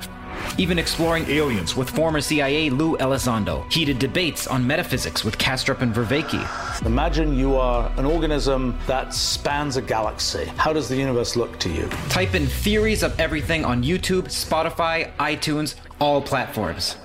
Even 0.57 0.79
exploring 0.79 1.25
aliens 1.29 1.75
with 1.75 1.89
former 1.89 2.21
CIA 2.21 2.69
Lou 2.69 2.95
Elizondo, 2.95 3.69
heated 3.69 3.99
debates 3.99 4.47
on 4.47 4.65
metaphysics 4.65 5.25
with 5.25 5.37
Kastrup 5.37 5.81
and 5.81 5.93
Vervaeke. 5.93 6.85
Imagine 6.85 7.37
you 7.37 7.57
are 7.57 7.91
an 7.97 8.05
organism 8.05 8.79
that 8.87 9.13
spans 9.13 9.75
a 9.75 9.81
galaxy. 9.81 10.45
How 10.55 10.71
does 10.71 10.87
the 10.87 10.95
universe 10.95 11.35
look 11.35 11.59
to 11.59 11.69
you? 11.69 11.89
Type 12.07 12.35
in 12.35 12.47
Theories 12.47 13.03
of 13.03 13.19
Everything 13.19 13.65
on 13.65 13.83
YouTube, 13.83 14.27
Spotify, 14.27 15.13
iTunes, 15.17 15.75
all 15.99 16.21
platforms. 16.21 16.95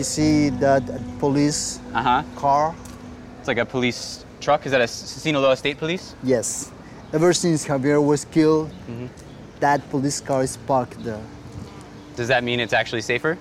You 0.00 0.04
see 0.04 0.48
that 0.64 0.82
police 1.18 1.78
Uh-huh. 1.92 2.22
car? 2.34 2.74
It's 3.38 3.48
like 3.48 3.60
a 3.60 3.66
police 3.66 4.24
truck? 4.40 4.64
Is 4.64 4.72
that 4.72 4.80
a 4.80 4.88
Sinaloa 4.88 5.56
State 5.58 5.76
Police? 5.76 6.14
Yes. 6.24 6.72
Ever 7.12 7.34
since 7.34 7.66
Javier 7.68 8.00
was 8.02 8.24
killed, 8.24 8.70
that 9.60 9.78
police 9.90 10.18
car 10.22 10.42
is 10.42 10.56
parked 10.56 11.04
there. 11.04 11.20
Does 12.16 12.28
that 12.28 12.42
mean 12.42 12.60
it's 12.60 12.72
actually 12.72 13.02
safer? 13.02 13.36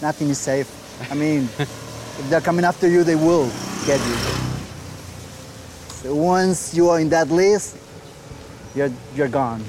Nothing 0.00 0.28
is 0.30 0.38
safe. 0.38 0.70
I 1.10 1.14
mean, 1.14 1.48
if 1.58 2.30
they're 2.30 2.40
coming 2.48 2.64
after 2.64 2.86
you, 2.88 3.02
they 3.02 3.16
will 3.16 3.50
get 3.90 3.98
you. 4.06 4.16
So 5.98 6.14
once 6.14 6.74
you 6.76 6.90
are 6.90 7.00
in 7.00 7.08
that 7.08 7.28
list, 7.28 7.76
you're, 8.76 8.92
you're 9.16 9.34
gone. 9.42 9.64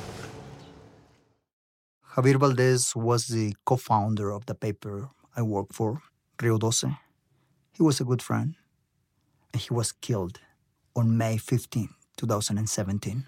Javier 2.16 2.38
Valdez 2.40 2.96
was 2.96 3.26
the 3.28 3.56
co 3.66 3.78
founder 3.78 4.30
of 4.32 4.46
the 4.46 4.54
paper 4.54 5.10
I 5.38 5.42
worked 5.42 5.74
for, 5.74 6.02
Rio 6.42 6.58
Doce. 6.58 6.98
He 7.74 7.84
was 7.84 8.00
a 8.00 8.06
good 8.06 8.22
friend, 8.22 8.56
and 9.52 9.62
he 9.62 9.74
was 9.74 9.92
killed 9.92 10.40
on 10.96 11.18
May 11.18 11.36
15, 11.36 11.90
2017. 12.16 13.26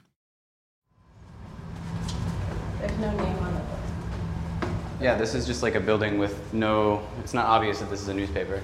There's 2.80 2.92
no 3.00 3.12
name 3.12 3.38
on 3.40 3.54
the 3.54 3.60
book. 3.60 4.70
Yeah, 5.02 5.16
this 5.16 5.36
is 5.36 5.46
just 5.46 5.62
like 5.62 5.76
a 5.76 5.82
building 5.82 6.18
with 6.18 6.54
no. 6.54 7.06
It's 7.20 7.34
not 7.34 7.46
obvious 7.46 7.80
that 7.80 7.90
this 7.90 8.02
is 8.02 8.08
a 8.08 8.14
newspaper. 8.14 8.62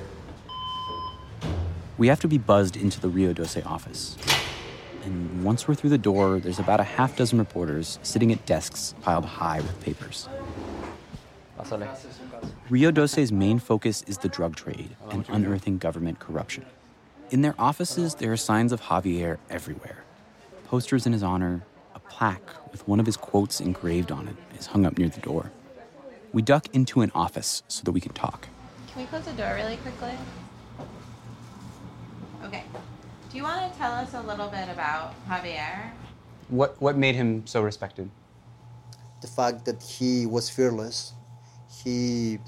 We 1.97 2.07
have 2.07 2.21
to 2.21 2.29
be 2.29 2.37
buzzed 2.37 2.77
into 2.77 3.01
the 3.01 3.09
Rio 3.09 3.33
Doce 3.33 3.65
office. 3.65 4.17
And 5.03 5.43
once 5.43 5.67
we're 5.67 5.75
through 5.75 5.89
the 5.89 5.97
door, 5.97 6.39
there's 6.39 6.59
about 6.59 6.79
a 6.79 6.83
half 6.83 7.17
dozen 7.17 7.39
reporters 7.39 7.99
sitting 8.03 8.31
at 8.31 8.45
desks 8.45 8.95
piled 9.01 9.25
high 9.25 9.59
with 9.59 9.81
papers. 9.81 10.29
Rio 12.69 12.91
Doce's 12.91 13.31
main 13.31 13.59
focus 13.59 14.03
is 14.07 14.17
the 14.17 14.29
drug 14.29 14.55
trade 14.55 14.95
and 15.09 15.25
unearthing 15.29 15.77
government 15.77 16.19
corruption. 16.19 16.65
In 17.31 17.41
their 17.41 17.55
offices, 17.57 18.15
there 18.15 18.31
are 18.31 18.37
signs 18.37 18.71
of 18.71 18.81
Javier 18.81 19.37
everywhere. 19.49 20.03
Posters 20.65 21.05
in 21.05 21.13
his 21.13 21.23
honor, 21.23 21.65
a 21.95 21.99
plaque 21.99 22.49
with 22.71 22.87
one 22.87 22.99
of 22.99 23.05
his 23.05 23.17
quotes 23.17 23.59
engraved 23.59 24.11
on 24.11 24.27
it 24.27 24.35
is 24.57 24.67
hung 24.67 24.85
up 24.85 24.97
near 24.97 25.09
the 25.09 25.21
door. 25.21 25.51
We 26.31 26.41
duck 26.41 26.67
into 26.73 27.01
an 27.01 27.11
office 27.13 27.63
so 27.67 27.83
that 27.83 27.91
we 27.91 28.01
can 28.01 28.13
talk. 28.13 28.47
Can 28.91 29.01
we 29.01 29.07
close 29.07 29.25
the 29.25 29.33
door 29.33 29.53
really 29.55 29.77
quickly? 29.77 30.13
Okay. 32.43 32.63
Do 33.29 33.37
you 33.37 33.43
want 33.43 33.71
to 33.71 33.77
tell 33.77 33.93
us 33.93 34.13
a 34.13 34.21
little 34.21 34.47
bit 34.47 34.69
about 34.69 35.13
Javier? 35.27 35.91
What, 36.49 36.79
what 36.81 36.97
made 36.97 37.15
him 37.15 37.47
so 37.47 37.61
respected? 37.61 38.09
the 39.23 39.27
fact 39.27 39.65
that 39.65 39.81
he 39.81 40.27
was 40.27 40.49
fearless. 40.49 41.13
He 41.83 42.39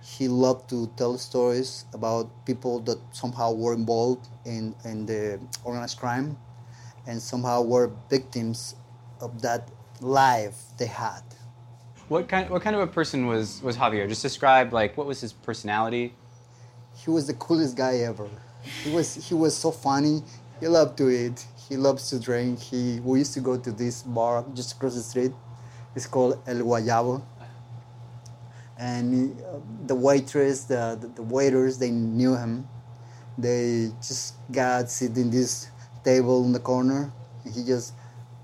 he 0.00 0.26
loved 0.26 0.70
to 0.70 0.90
tell 0.96 1.18
stories 1.18 1.84
about 1.92 2.30
people 2.46 2.80
that 2.80 2.98
somehow 3.12 3.52
were 3.52 3.74
involved 3.74 4.26
in, 4.44 4.74
in 4.84 5.06
the 5.06 5.38
organized 5.64 5.98
crime 5.98 6.36
and 7.06 7.20
somehow 7.20 7.62
were 7.62 7.90
victims 8.08 8.74
of 9.20 9.42
that 9.42 9.68
life 10.00 10.56
they 10.78 10.86
had. 10.86 11.22
What 12.08 12.26
kind, 12.28 12.48
what 12.48 12.62
kind 12.62 12.74
of 12.74 12.82
a 12.82 12.86
person 12.86 13.26
was, 13.26 13.60
was 13.62 13.76
Javier? 13.76 14.08
Just 14.08 14.22
describe, 14.22 14.72
like, 14.72 14.96
what 14.96 15.06
was 15.06 15.20
his 15.20 15.32
personality? 15.32 16.14
He 16.96 17.10
was 17.10 17.26
the 17.26 17.34
coolest 17.34 17.76
guy 17.76 17.98
ever. 17.98 18.28
He 18.82 18.90
was 18.90 19.14
he 19.14 19.34
was 19.34 19.56
so 19.56 19.70
funny. 19.70 20.22
He 20.58 20.66
loved 20.66 20.98
to 20.98 21.08
eat. 21.10 21.46
He 21.68 21.76
loves 21.76 22.10
to 22.10 22.18
drink. 22.18 22.58
He 22.58 22.98
we 23.00 23.20
used 23.20 23.34
to 23.34 23.40
go 23.40 23.56
to 23.56 23.70
this 23.70 24.02
bar 24.02 24.44
just 24.54 24.72
across 24.72 24.94
the 24.94 25.02
street. 25.02 25.32
It's 25.94 26.06
called 26.06 26.42
El 26.46 26.56
Guayabo. 26.56 27.22
And 28.78 29.40
uh, 29.42 29.58
the 29.86 29.94
waitress, 29.94 30.64
the, 30.64 30.96
the 31.00 31.08
the 31.08 31.22
waiters, 31.22 31.78
they 31.78 31.90
knew 31.90 32.36
him. 32.36 32.66
They 33.36 33.90
just 34.00 34.34
got 34.52 34.90
sitting 34.90 35.30
this 35.30 35.68
table 36.04 36.44
in 36.44 36.52
the 36.52 36.60
corner, 36.60 37.12
and 37.44 37.54
he 37.54 37.64
just 37.64 37.94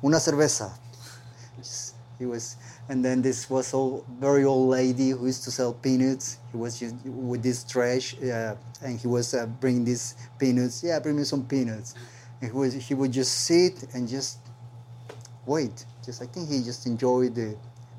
una 0.03 0.16
cerveza. 0.18 0.73
Just- 1.59 1.94
he 2.18 2.27
was, 2.27 2.57
and 2.88 3.05
then 3.05 3.23
this 3.23 3.51
was 3.51 3.75
a 3.75 3.99
very 4.20 4.44
old 4.44 4.68
lady 4.70 5.11
who 5.11 5.27
used 5.27 5.42
to 5.44 5.51
sell 5.51 5.73
peanuts. 5.75 6.38
He 6.53 6.57
was 6.57 6.79
just 6.79 6.94
with 7.05 7.42
this 7.42 7.64
trash, 7.64 8.14
uh, 8.23 8.55
and 8.83 8.99
he 8.99 9.09
was 9.09 9.35
uh, 9.35 9.47
bringing 9.47 9.85
these 9.85 10.14
peanuts. 10.38 10.83
Yeah, 10.85 11.01
bring 11.01 11.16
me 11.16 11.25
some 11.25 11.44
peanuts. 11.44 11.94
And 12.40 12.51
he 12.53 12.57
was 12.57 12.75
he 12.75 12.94
would 12.94 13.11
just 13.12 13.33
sit 13.47 13.85
and 13.94 14.09
just 14.09 14.38
wait. 15.44 15.85
Just 16.05 16.23
I 16.23 16.27
think 16.27 16.49
he 16.49 16.62
just 16.62 16.87
enjoyed 16.87 17.35
the 17.35 17.57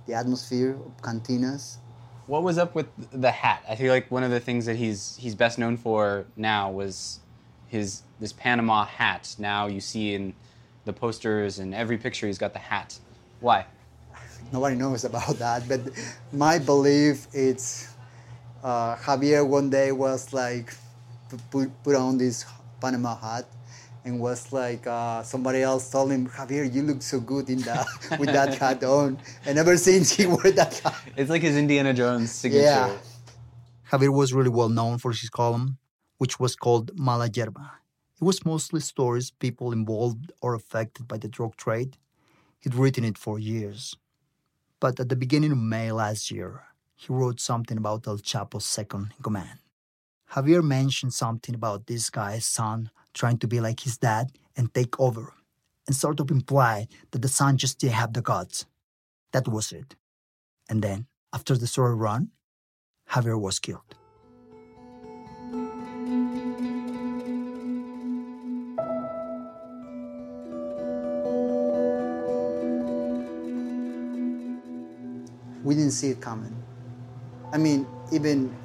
the 0.08 0.14
atmosphere 0.14 0.72
of 0.72 0.96
cantinas. 1.02 1.78
What 2.28 2.42
was 2.42 2.58
up 2.58 2.74
with 2.74 2.88
the 3.12 3.30
hat? 3.30 3.64
I 3.70 3.76
feel 3.76 3.94
like 3.94 4.10
one 4.10 4.24
of 4.24 4.32
the 4.32 4.40
things 4.40 4.66
that 4.66 4.76
he's 4.76 5.16
he's 5.18 5.36
best 5.36 5.60
known 5.60 5.78
for 5.78 6.26
now 6.36 6.72
was 6.72 7.20
his 7.68 8.02
this 8.20 8.34
Panama 8.34 8.86
hat. 8.86 9.36
Now 9.38 9.68
you 9.68 9.80
see 9.80 10.16
in 10.16 10.34
the 10.86 10.94
posters 10.94 11.60
and 11.60 11.76
every 11.76 11.98
picture 11.98 12.26
he's 12.26 12.40
got 12.40 12.54
the 12.54 12.60
hat. 12.60 12.98
Why? 13.42 13.68
Nobody 14.52 14.76
knows 14.76 15.04
about 15.04 15.36
that, 15.38 15.68
but 15.68 15.82
my 16.32 16.58
belief 16.58 17.28
it's 17.32 17.94
uh, 18.64 18.96
Javier 18.96 19.48
one 19.48 19.70
day 19.70 19.92
was 19.92 20.34
like 20.34 20.74
put 21.52 21.70
put 21.84 21.96
on 21.96 22.18
this 22.18 22.46
Panama 22.82 23.16
hat 23.16 23.46
and 24.06 24.20
was 24.20 24.54
like 24.54 24.86
uh, 24.88 25.24
somebody 25.24 25.62
else 25.62 25.90
told 25.90 26.12
him 26.12 26.28
Javier 26.28 26.72
you 26.72 26.84
look 26.84 27.02
so 27.02 27.20
good 27.20 27.50
in 27.50 27.60
that 27.62 27.88
with 28.20 28.32
that 28.32 28.56
hat 28.62 28.84
on 28.84 29.18
and 29.46 29.58
ever 29.58 29.76
since 29.78 30.12
he 30.12 30.28
wore 30.28 30.52
that 30.52 30.78
hat. 30.80 30.96
It's 31.18 31.30
like 31.30 31.42
his 31.42 31.58
Indiana 31.58 31.94
Jones 31.94 32.32
signature. 32.32 32.64
Yeah. 32.64 32.98
Javier 33.92 34.14
was 34.14 34.34
really 34.34 34.50
well 34.50 34.70
known 34.70 35.00
for 35.00 35.12
his 35.12 35.30
column, 35.30 35.78
which 36.18 36.40
was 36.40 36.56
called 36.56 36.92
Mala 36.98 37.30
Yerba. 37.34 37.72
It 38.22 38.24
was 38.24 38.46
mostly 38.46 38.80
stories 38.80 39.32
people 39.32 39.72
involved 39.72 40.32
or 40.42 40.54
affected 40.54 41.08
by 41.08 41.18
the 41.18 41.28
drug 41.28 41.56
trade. 41.58 41.98
He'd 42.60 42.76
written 42.76 43.04
it 43.04 43.18
for 43.18 43.38
years. 43.38 43.96
But 44.80 45.00
at 45.00 45.10
the 45.10 45.16
beginning 45.16 45.52
of 45.52 45.58
May 45.58 45.92
last 45.92 46.32
year, 46.32 46.64
he 46.96 47.12
wrote 47.12 47.40
something 47.40 47.78
about 47.78 48.08
El 48.08 48.20
Chapo's 48.20 48.66
second 48.66 49.14
in 49.18 49.24
command. 49.24 49.60
Javier 50.32 50.64
mentioned 50.64 51.14
something 51.14 51.54
about 51.56 51.88
this 51.88 52.10
guy's 52.10 52.46
son 52.46 52.90
trying 53.16 53.40
to 53.40 53.48
be 53.48 53.60
like 53.60 53.80
his 53.80 53.98
dad 53.98 54.32
and 54.56 54.72
take 54.74 55.00
over, 55.00 55.34
and 55.88 55.96
sort 55.96 56.20
of 56.20 56.30
implied 56.30 56.88
that 57.12 57.22
the 57.24 57.28
son 57.28 57.58
just 57.58 57.80
didn't 57.80 57.94
have 57.94 58.14
the 58.14 58.22
guts. 58.22 58.66
That 59.32 59.48
was 59.48 59.72
it. 59.72 59.96
And 60.70 60.84
then, 60.84 61.08
after 61.34 61.58
the 61.58 61.68
story 61.68 61.96
ran, 61.96 62.30
Javier 63.10 63.40
was 63.40 63.60
killed. 63.60 63.96
We 75.64 75.74
didn't 75.74 75.92
see 75.92 76.10
it 76.10 76.22
coming. 76.22 76.56
I 77.52 77.58
mean, 77.58 77.88
even 78.12 78.56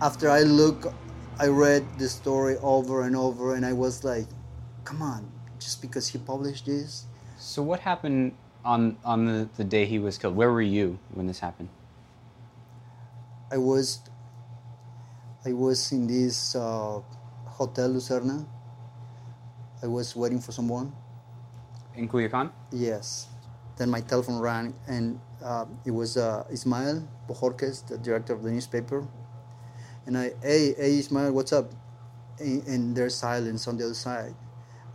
after 0.00 0.28
I 0.28 0.42
look, 0.42 0.92
I 1.40 1.46
read 1.46 1.86
the 1.98 2.08
story 2.08 2.56
over 2.62 3.02
and 3.02 3.14
over, 3.14 3.54
and 3.54 3.64
I 3.64 3.72
was 3.72 4.02
like, 4.02 4.26
come 4.82 5.02
on, 5.02 5.30
just 5.60 5.80
because 5.80 6.08
he 6.08 6.18
published 6.18 6.66
this? 6.66 7.06
So 7.38 7.62
what 7.62 7.78
happened 7.78 8.34
on 8.64 8.98
on 9.04 9.26
the, 9.26 9.48
the 9.56 9.62
day 9.62 9.86
he 9.86 10.00
was 10.00 10.18
killed? 10.18 10.34
Where 10.34 10.50
were 10.50 10.62
you 10.62 10.98
when 11.14 11.28
this 11.28 11.38
happened? 11.38 11.68
I 13.52 13.56
was 13.56 14.00
I 15.46 15.52
was 15.52 15.92
in 15.92 16.08
this 16.08 16.56
uh, 16.56 17.00
hotel 17.46 17.88
Lucerna. 17.90 18.44
I 19.80 19.86
was 19.86 20.16
waiting 20.16 20.40
for 20.40 20.50
someone. 20.50 20.92
In 21.94 22.08
Culiacan? 22.08 22.50
Yes. 22.72 23.28
Then 23.76 23.90
my 23.90 24.00
telephone 24.00 24.40
rang, 24.40 24.74
and 24.88 25.20
uh, 25.38 25.66
it 25.86 25.92
was 25.92 26.16
uh, 26.16 26.44
Ismael 26.50 27.06
Bojorquez, 27.28 27.86
the 27.86 27.96
director 27.96 28.32
of 28.34 28.42
the 28.42 28.50
newspaper. 28.50 29.06
And 30.06 30.16
I, 30.16 30.32
hey, 30.42 30.74
hey, 30.74 30.98
Ismael, 30.98 31.32
what's 31.32 31.52
up? 31.52 31.70
And, 32.38 32.66
and 32.66 32.96
there's 32.96 33.14
silence 33.14 33.68
on 33.68 33.76
the 33.76 33.84
other 33.84 33.94
side. 33.94 34.34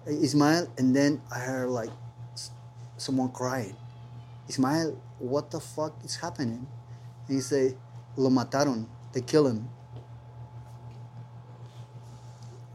Hey, 0.05 0.13
Ismael, 0.13 0.67
and 0.77 0.95
then 0.95 1.21
I 1.33 1.39
heard 1.39 1.69
like 1.69 1.89
someone 2.97 3.31
crying. 3.31 3.75
Ismael, 4.49 4.99
what 5.19 5.51
the 5.51 5.59
fuck 5.59 5.93
is 6.03 6.15
happening? 6.15 6.67
And 7.27 7.35
he 7.35 7.41
say, 7.41 7.75
lo 8.17 8.29
mataron, 8.29 8.87
they 9.13 9.21
kill 9.21 9.47
him. 9.47 9.69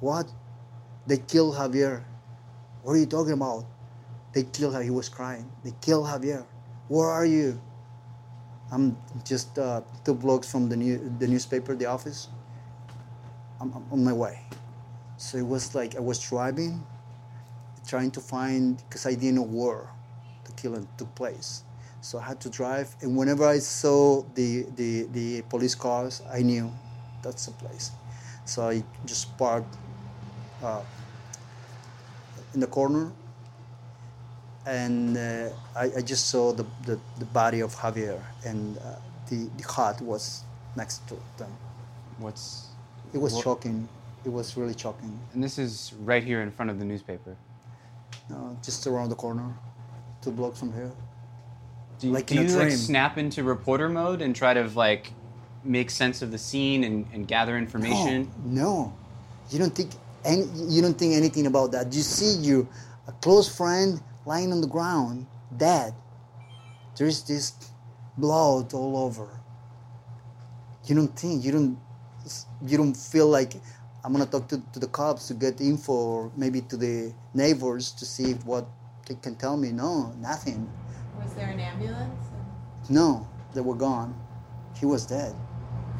What? 0.01 0.31
They 1.07 1.19
killed 1.19 1.57
Javier. 1.57 2.05
What 2.83 2.93
are 2.93 2.99
you 2.99 3.07
talking 3.07 3.33
about? 3.33 3.64
They 4.33 4.45
killed 4.45 4.75
Javier. 4.75 4.85
He 4.85 4.91
was 4.91 5.09
crying. 5.09 5.51
They 5.64 5.73
killed 5.81 6.07
Javier. 6.07 6.47
Where 6.88 7.09
are 7.09 7.27
you? 7.27 7.61
I'm 8.70 8.96
just 9.24 9.59
uh, 9.59 9.81
two 10.04 10.14
blocks 10.14 10.50
from 10.50 10.68
the 10.68 10.76
new, 10.76 11.12
the 11.18 11.26
newspaper, 11.26 11.74
the 11.74 11.87
office. 11.87 12.28
I'm, 13.61 13.72
I'm 13.72 13.85
on 13.90 14.04
my 14.04 14.12
way. 14.12 14.40
So 15.16 15.38
it 15.38 15.46
was 15.46 15.74
like 15.74 15.96
I 15.96 16.00
was 16.00 16.18
driving, 16.20 16.85
trying 17.87 18.11
to 18.12 18.20
find 18.20 18.76
because 18.88 19.07
I 19.07 19.14
didn't 19.14 19.37
know 19.37 19.42
where 19.42 19.88
the 20.44 20.52
killing 20.52 20.87
took 20.96 21.12
place. 21.14 21.64
So 22.00 22.18
I 22.18 22.22
had 22.22 22.40
to 22.42 22.50
drive, 22.50 22.94
and 23.02 23.16
whenever 23.16 23.46
I 23.46 23.59
saw 23.59 24.22
the 24.35 24.66
the, 24.76 25.09
the 25.12 25.42
police 25.42 25.74
cars, 25.74 26.22
I 26.33 26.42
knew 26.42 26.70
that's 27.22 27.46
the 27.46 27.52
place. 27.52 27.90
So 28.44 28.68
I 28.68 28.85
just 29.04 29.37
parked 29.37 29.74
uh, 30.62 30.83
in 32.54 32.61
the 32.61 32.66
corner, 32.66 33.12
and 34.68 35.16
uh, 35.16 35.48
I, 35.74 35.85
I 35.98 36.00
just 36.02 36.28
saw 36.28 36.52
the, 36.52 36.66
the, 36.85 36.98
the 37.18 37.24
body 37.26 37.61
of 37.61 37.74
Javier, 37.74 38.20
and 38.44 38.76
uh, 38.78 38.96
the, 39.31 39.48
the 39.57 39.64
hut 39.66 40.00
was 40.02 40.42
next 40.76 41.07
to 41.09 41.16
them. 41.38 41.50
What's 42.18 42.66
It 43.14 43.18
was 43.18 43.33
what- 43.35 43.44
shocking. 43.44 43.88
It 44.24 44.33
was 44.33 44.57
really 44.57 44.76
shocking. 44.76 45.18
And 45.33 45.42
this 45.42 45.59
is 45.59 45.94
right 46.00 46.22
here 46.22 46.42
in 46.42 46.50
front 46.50 46.70
of 46.70 46.78
the 46.78 46.85
newspaper. 46.85 47.37
Uh, 48.31 48.52
just 48.62 48.87
around 48.87 49.09
the 49.09 49.14
corner, 49.14 49.54
two 50.20 50.33
blocks 50.33 50.59
from 50.59 50.72
here. 50.74 50.90
Do 51.98 52.09
you, 52.09 52.12
Like 52.12 52.26
do 52.26 52.35
you 52.35 52.48
like 52.48 52.72
snap 52.72 53.16
into 53.16 53.42
reporter 53.42 53.88
mode 53.88 54.20
and 54.20 54.37
try 54.37 54.52
to 54.54 54.64
like 54.74 55.12
make 55.64 55.88
sense 55.90 56.20
of 56.20 56.31
the 56.31 56.37
scene 56.38 56.85
and, 56.85 57.07
and 57.14 57.26
gather 57.26 57.57
information? 57.57 58.31
No, 58.44 58.62
no, 58.62 58.92
you 59.50 59.59
don't 59.59 59.74
think 59.74 59.92
any, 60.24 60.44
you 60.68 60.83
don't 60.83 60.98
think 60.98 61.14
anything 61.14 61.46
about 61.46 61.72
that. 61.72 61.92
You 61.94 62.02
see 62.02 62.33
your 62.46 62.66
a 63.07 63.12
close 63.12 63.48
friend 63.48 64.00
lying 64.29 64.53
on 64.53 64.61
the 64.61 64.69
ground, 64.69 65.27
dead. 65.57 65.95
There's 66.97 67.23
this 67.23 67.55
blood 68.17 68.75
all 68.75 68.97
over. 68.99 69.29
You 70.85 70.95
don't 70.95 71.14
think 71.19 71.45
you 71.45 71.53
don't 71.53 71.79
you 72.67 72.77
don't 72.77 72.97
feel 72.97 73.29
like 73.29 73.55
I'm 74.05 74.12
gonna 74.12 74.27
talk 74.27 74.49
to, 74.49 74.62
to 74.75 74.79
the 74.79 74.88
cops 74.88 75.29
to 75.29 75.35
get 75.35 75.61
info 75.61 75.93
or 75.93 76.33
maybe 76.37 76.61
to 76.71 76.77
the 76.77 77.12
neighbors 77.35 77.93
to 77.93 78.05
see 78.05 78.35
what 78.45 78.69
they 79.09 79.17
can 79.17 79.35
tell 79.35 79.57
me. 79.57 79.73
No, 79.73 80.12
nothing. 80.21 80.71
Was 81.19 81.33
there 81.35 81.49
an 81.49 81.61
ambulance? 81.61 82.25
No, 82.88 83.27
they 83.55 83.62
were 83.62 83.75
gone. 83.88 84.14
He 84.79 84.87
was 84.87 85.07
dead. 85.07 85.35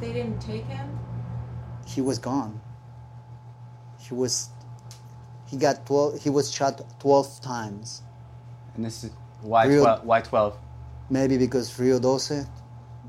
They 0.01 0.13
didn't 0.13 0.41
take 0.41 0.67
him? 0.67 0.89
he 1.89 2.01
was 2.01 2.19
gone. 2.19 2.61
He 3.99 4.15
was 4.15 4.51
he 5.47 5.57
got 5.57 5.87
12 5.87 6.23
he 6.23 6.31
was 6.31 6.53
shot 6.53 6.75
12 7.01 7.41
times. 7.41 8.03
And 8.79 8.85
this 8.87 9.03
is 9.03 9.11
why 9.43 9.67
Real- 9.67 9.83
12? 9.83 10.05
Why 10.05 10.21
12? 10.21 10.57
Maybe 11.11 11.37
because 11.37 11.77
Rio 11.81 11.99
Doce, 11.99 12.47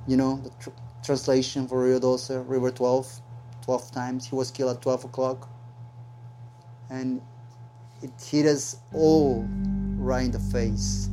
you 0.08 0.18
know, 0.18 0.38
the 0.38 0.50
tr- 0.60 0.72
translation 1.04 1.68
for 1.68 1.84
Rio 1.84 2.00
Doce, 2.00 2.32
River 2.50 2.72
12, 2.72 3.22
12 3.62 3.92
times. 3.92 4.26
He 4.26 4.36
was 4.36 4.50
killed 4.50 4.76
at 4.76 4.82
12 4.82 5.06
o'clock. 5.06 5.48
And 6.90 7.22
it 8.02 8.10
hit 8.20 8.48
us 8.48 8.78
all 8.96 9.48
right 10.00 10.26
in 10.26 10.32
the 10.32 10.40
face. 10.40 11.08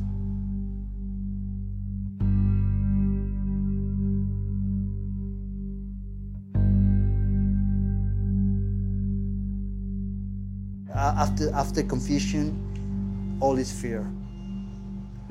After 10.95 11.53
after 11.53 11.83
confusion, 11.83 13.37
all 13.39 13.59
is 13.59 13.71
fear. 13.71 14.03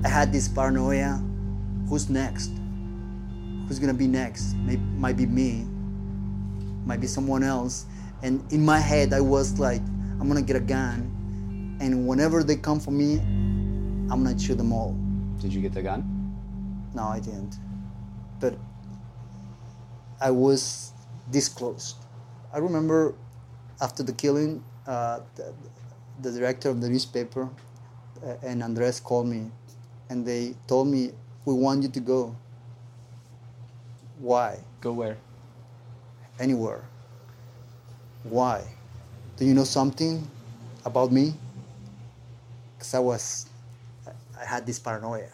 I 0.04 0.08
had 0.08 0.32
this 0.32 0.48
paranoia. 0.48 1.22
Who's 1.88 2.10
next? 2.10 2.50
Who's 3.66 3.78
gonna 3.78 3.94
be 3.94 4.06
next? 4.06 4.54
Maybe 4.56 4.82
might 4.96 5.16
be 5.16 5.26
me. 5.26 5.64
Might 6.84 7.00
be 7.00 7.06
someone 7.06 7.42
else. 7.42 7.86
And 8.22 8.44
in 8.52 8.64
my 8.64 8.78
head, 8.78 9.12
I 9.12 9.20
was 9.20 9.58
like, 9.58 9.80
I'm 10.20 10.28
gonna 10.28 10.42
get 10.42 10.56
a 10.56 10.60
gun, 10.60 11.76
and 11.80 12.06
whenever 12.06 12.42
they 12.42 12.56
come 12.56 12.80
for 12.80 12.90
me, 12.90 13.18
I'm 13.18 14.22
gonna 14.22 14.38
shoot 14.38 14.56
them 14.56 14.72
all. 14.72 14.96
Did 15.40 15.52
you 15.52 15.60
get 15.60 15.72
the 15.72 15.82
gun? 15.82 16.04
No, 16.94 17.04
I 17.04 17.20
didn't. 17.20 17.56
But 18.40 18.56
I 20.20 20.30
was 20.30 20.92
this 21.30 21.48
close. 21.48 21.94
I 22.52 22.58
remember 22.58 23.14
after 23.80 24.02
the 24.02 24.12
killing, 24.12 24.64
uh, 24.86 25.20
the, 25.34 25.52
the 26.22 26.32
director 26.32 26.70
of 26.70 26.80
the 26.80 26.88
newspaper 26.88 27.50
uh, 28.24 28.36
and 28.42 28.62
Andres 28.62 29.00
called 29.00 29.26
me 29.26 29.50
and 30.08 30.24
they 30.26 30.54
told 30.66 30.88
me, 30.88 31.12
We 31.44 31.54
want 31.54 31.82
you 31.82 31.88
to 31.90 32.00
go. 32.00 32.36
Why? 34.18 34.58
Go 34.80 34.92
where? 34.92 35.16
Anywhere. 36.38 36.82
Why? 38.24 38.64
Do 39.36 39.44
you 39.44 39.54
know 39.54 39.64
something 39.64 40.26
about 40.84 41.12
me? 41.12 41.34
Because 42.76 42.94
I 42.94 42.98
was, 42.98 43.46
I- 44.38 44.44
had 44.44 44.66
this 44.66 44.78
paranoia. 44.78 45.30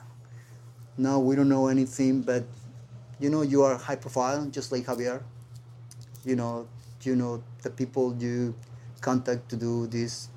No, 0.98 1.20
we 1.20 1.36
don't 1.36 1.48
know 1.48 1.68
anything, 1.68 2.22
but 2.22 2.44
you 3.18 3.30
know, 3.30 3.42
you 3.42 3.62
are 3.62 3.76
high 3.76 3.96
profile, 3.96 4.44
just 4.46 4.72
like 4.72 4.84
Javier. 4.84 5.22
You 6.24 6.36
know, 6.36 6.68
you 7.02 7.16
know 7.16 7.42
the 7.62 7.70
people 7.70 8.14
you 8.18 8.54
contact 9.00 9.48
to 9.50 9.56
do 9.56 9.86
these 9.86 10.28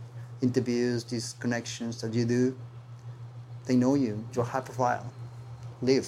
interviews, 0.41 1.03
these 1.03 1.33
connections 1.39 2.01
that 2.01 2.13
you 2.13 2.25
do. 2.25 2.55
They 3.65 3.75
know 3.75 3.95
you. 3.95 4.23
You're 4.33 4.45
high 4.45 4.61
profile. 4.61 5.11
Live. 5.81 6.07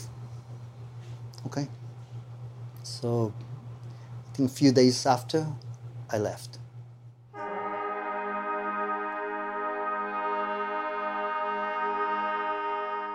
Okay. 1.46 1.68
So, 2.84 3.34
I 4.32 4.36
think 4.36 4.52
a 4.52 4.54
few 4.54 4.72
days 4.72 5.06
after, 5.06 5.48
I 6.10 6.18
left. 6.18 6.60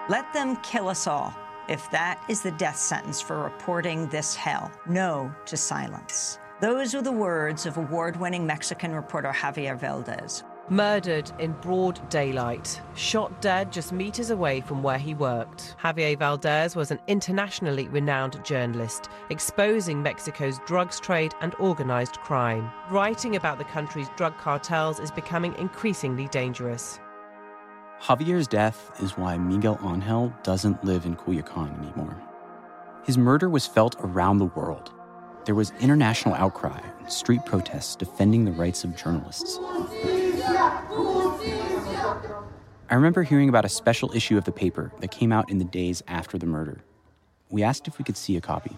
Let 0.09 0.33
them 0.33 0.57
kill 0.57 0.89
us 0.89 1.07
all 1.07 1.33
if 1.69 1.91
that 1.91 2.23
is 2.29 2.43
the 2.43 2.51
death 2.53 2.77
sentence 2.77 3.21
for 3.21 3.43
reporting 3.43 4.09
this 4.09 4.35
hell. 4.35 4.71
No 4.87 5.33
to 5.47 5.57
silence. 5.57 6.39
Those 6.61 6.93
were 6.93 7.03
the 7.03 7.13
words 7.13 7.67
of 7.67 7.77
award 7.77 8.19
winning 8.19 8.47
Mexican 8.47 8.95
reporter 8.95 9.33
Javier 9.33 9.79
Valdez. 9.79 10.45
Murdered 10.69 11.31
in 11.41 11.53
broad 11.61 12.09
daylight, 12.09 12.81
shot 12.95 13.43
dead 13.43 13.73
just 13.73 13.93
meters 13.93 14.31
away 14.31 14.61
from 14.61 14.81
where 14.81 14.99
he 14.99 15.13
worked. 15.13 15.75
Javier 15.83 16.17
Valdez 16.17 16.77
was 16.77 16.93
an 16.93 17.01
internationally 17.09 17.89
renowned 17.89 18.43
journalist, 18.45 19.09
exposing 19.31 20.01
Mexico's 20.01 20.61
drugs 20.65 21.01
trade 21.01 21.35
and 21.41 21.57
organized 21.59 22.17
crime. 22.19 22.71
Writing 22.91 23.35
about 23.35 23.59
the 23.59 23.65
country's 23.65 24.09
drug 24.17 24.39
cartels 24.39 25.01
is 25.01 25.11
becoming 25.11 25.53
increasingly 25.59 26.29
dangerous. 26.29 27.01
Javier's 28.01 28.47
death 28.47 28.93
is 29.03 29.19
why 29.19 29.37
Miguel 29.37 29.81
Angel 29.85 30.33
doesn't 30.45 30.85
live 30.85 31.07
in 31.07 31.17
Culiacan 31.17 31.77
anymore. 31.83 32.17
His 33.05 33.19
murder 33.19 33.51
was 33.51 33.67
felt 33.67 33.97
around 34.01 34.39
the 34.39 34.47
world. 34.47 34.93
There 35.45 35.57
was 35.57 35.73
international 35.81 36.37
outcry 36.37 36.81
and 37.01 37.13
street 37.13 37.45
protests 37.45 37.97
defending 37.97 38.45
the 38.45 38.53
rights 38.53 38.85
of 38.85 38.97
journalists. 38.97 39.59
I 42.91 42.95
remember 42.95 43.23
hearing 43.23 43.49
about 43.49 43.65
a 43.65 43.69
special 43.69 44.13
issue 44.15 44.37
of 44.37 44.45
the 44.45 44.53
paper 44.53 44.93
that 45.01 45.11
came 45.11 45.33
out 45.33 45.51
in 45.51 45.59
the 45.59 45.65
days 45.65 46.03
after 46.09 46.37
the 46.39 46.47
murder. 46.47 46.79
We 47.51 47.63
asked 47.63 47.87
if 47.89 47.99
we 47.99 48.05
could 48.05 48.17
see 48.17 48.37
a 48.37 48.41
copy. 48.41 48.77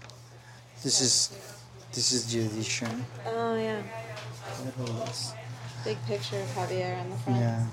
This 0.82 1.00
is 1.00 1.38
this 1.92 2.12
is 2.12 2.32
the 2.32 2.40
edition. 2.46 3.04
Oh, 3.26 3.56
yeah. 3.56 3.82
Big 5.84 5.96
picture 6.06 6.40
of 6.40 6.48
Javier 6.48 7.00
on 7.00 7.10
the 7.10 7.16
front. 7.16 7.40
Yeah. 7.40 7.66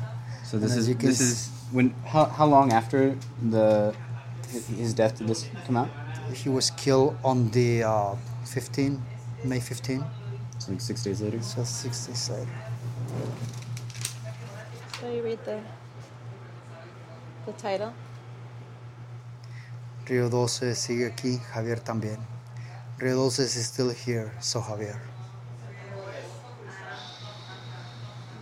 So 0.44 0.60
this 0.60 0.76
is 0.76 0.96
this 0.98 1.22
s- 1.22 1.28
is 1.28 1.50
when 1.72 1.92
how, 2.06 2.26
how 2.26 2.46
long 2.46 2.72
after 2.74 3.16
the 3.50 3.96
his 4.76 4.94
death 4.94 5.18
did 5.18 5.28
this 5.28 5.48
come 5.66 5.78
out? 5.78 5.90
He 6.34 6.50
was 6.50 6.72
killed 6.72 7.18
on 7.24 7.50
the 7.52 7.84
uh, 7.84 8.16
15, 8.46 9.02
May 9.44 9.60
15. 9.60 10.04
So 10.60 10.72
like 10.72 10.82
six 10.82 11.04
days 11.04 11.22
later. 11.22 11.42
So 11.42 11.64
six 11.64 12.06
days 12.08 12.30
later. 12.30 12.48
So 15.12 15.18
you 15.18 15.24
read 15.24 15.44
the 15.44 15.60
the 17.46 17.52
title. 17.52 17.92
Río 20.06 20.30
12 20.30 20.74
sigue 20.74 21.06
aquí, 21.06 21.38
Javier 21.54 21.84
también. 21.84 22.18
Río 22.98 23.16
12 23.16 23.40
is 23.44 23.68
still 23.68 23.90
here, 23.90 24.32
so 24.40 24.62
Javier. 24.62 24.98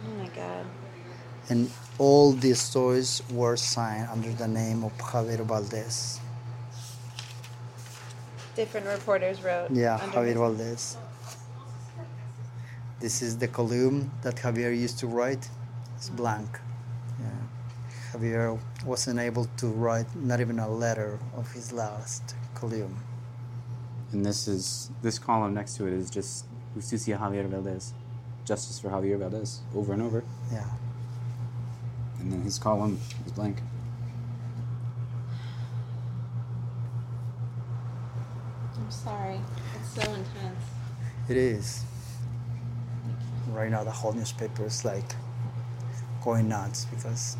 Oh 0.06 0.14
my 0.20 0.28
god. 0.28 0.68
And 1.50 1.72
all 1.98 2.34
these 2.34 2.62
stories 2.62 3.24
were 3.32 3.58
signed 3.58 4.08
under 4.12 4.32
the 4.34 4.48
name 4.48 4.84
of 4.84 4.96
Javier 5.00 5.44
Valdez. 5.44 6.20
Different 8.56 8.86
reporters 8.86 9.42
wrote. 9.42 9.72
Yeah, 9.72 9.98
under 10.04 10.18
Javier 10.18 10.38
Valdez. 10.38 10.98
This 13.00 13.24
is 13.24 13.40
the 13.40 13.48
column 13.48 14.12
that 14.22 14.36
Javier 14.36 14.70
used 14.70 15.00
to 15.00 15.08
write. 15.08 15.50
It's 16.00 16.10
blank. 16.10 16.48
Yeah. 17.20 18.14
Javier 18.14 18.58
wasn't 18.86 19.20
able 19.20 19.50
to 19.58 19.68
write 19.68 20.08
not 20.16 20.40
even 20.40 20.58
a 20.58 20.70
letter 20.70 21.20
of 21.36 21.52
his 21.52 21.74
last 21.74 22.36
column. 22.56 22.96
And 24.14 24.26
this 24.26 24.48
is 24.48 24.92
this 25.02 25.20
column 25.20 25.54
next 25.54 25.76
to 25.76 25.88
it 25.88 25.92
is 25.92 26.10
just 26.10 26.46
Justicia 26.74 27.20
Javier 27.22 27.50
Valdez, 27.50 27.94
justice 28.46 28.80
for 28.80 28.88
Javier 28.88 29.20
Valdez, 29.20 29.60
over 29.76 29.92
and 29.92 30.02
over. 30.02 30.24
Yeah. 30.50 30.64
And 32.22 32.32
then 32.32 32.44
his 32.44 32.58
column 32.58 32.98
is 33.26 33.34
blank. 33.34 33.62
I'm 38.78 38.90
sorry. 38.90 39.42
It's 39.76 40.02
so 40.02 40.14
intense. 40.14 40.64
It 41.28 41.36
is. 41.36 41.84
Right 43.50 43.70
now, 43.70 43.84
the 43.84 43.92
whole 43.92 44.14
newspaper 44.14 44.64
is 44.64 44.86
like 44.86 45.14
going 46.24 46.50
nuts 46.50 46.86
because 46.86 47.38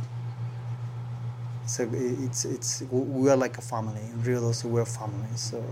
a, 1.78 1.84
it's 2.26 2.46
it's 2.46 2.84
we 2.90 3.30
are 3.30 3.38
like 3.38 3.58
a 3.58 3.62
family. 3.62 4.02
In 4.02 4.24
Rio 4.24 4.42
Doce, 4.42 4.66
we're 4.66 4.86
family. 4.86 5.36
So 5.36 5.64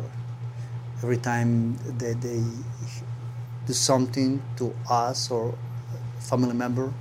every 1.01 1.17
time 1.17 1.77
they, 1.97 2.13
they 2.13 2.43
do 3.65 3.73
something 3.73 4.41
to 4.57 4.73
us 4.89 5.31
or 5.31 5.57
family 6.19 6.53
member, 6.53 6.93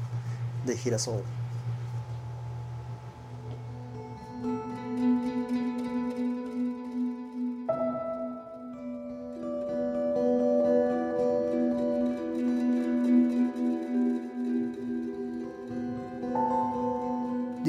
they 0.65 0.75
hit 0.77 0.95
us 0.95 1.09
all. 1.09 1.25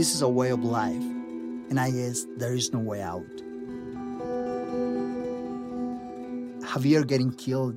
This 0.07 0.15
is 0.15 0.21
a 0.21 0.29
way 0.29 0.51
of 0.51 0.63
life, 0.63 1.03
and 1.69 1.77
I 1.77 1.91
guess 1.91 2.25
there 2.37 2.53
is 2.53 2.71
no 2.71 2.79
way 2.79 3.01
out. 3.01 3.27
Javier 6.61 7.05
getting 7.05 7.33
killed, 7.33 7.75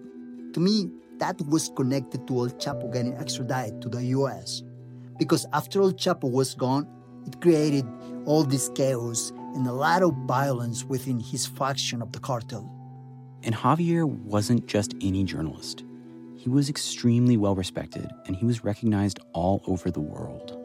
to 0.54 0.60
me, 0.60 0.92
that 1.18 1.40
was 1.48 1.72
connected 1.74 2.28
to 2.28 2.38
El 2.38 2.50
Chapo 2.50 2.92
getting 2.92 3.14
extradited 3.14 3.82
to 3.82 3.88
the 3.88 4.04
US. 4.14 4.62
Because 5.18 5.44
after 5.52 5.82
El 5.82 5.90
Chapo 5.90 6.30
was 6.30 6.54
gone, 6.54 6.86
it 7.26 7.40
created 7.40 7.84
all 8.26 8.44
this 8.44 8.70
chaos 8.76 9.32
and 9.56 9.66
a 9.66 9.72
lot 9.72 10.04
of 10.04 10.14
violence 10.28 10.84
within 10.84 11.18
his 11.18 11.46
faction 11.46 12.00
of 12.00 12.12
the 12.12 12.20
cartel. 12.20 12.70
And 13.42 13.56
Javier 13.56 14.06
wasn't 14.06 14.68
just 14.68 14.94
any 15.00 15.24
journalist. 15.24 15.82
He 16.36 16.48
was 16.48 16.70
extremely 16.70 17.36
well 17.36 17.56
respected 17.56 18.08
and 18.26 18.36
he 18.36 18.44
was 18.44 18.62
recognized 18.62 19.18
all 19.32 19.62
over 19.66 19.90
the 19.90 19.98
world. 19.98 20.56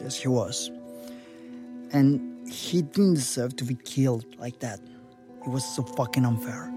Yes, 0.00 0.16
he 0.16 0.28
was. 0.28 0.70
And 1.92 2.48
he 2.48 2.82
didn't 2.82 3.14
deserve 3.14 3.54
to 3.56 3.64
be 3.64 3.74
killed 3.74 4.24
like 4.38 4.58
that. 4.60 4.80
It 5.44 5.48
was 5.48 5.64
so 5.64 5.82
fucking 5.82 6.24
unfair. 6.24 6.72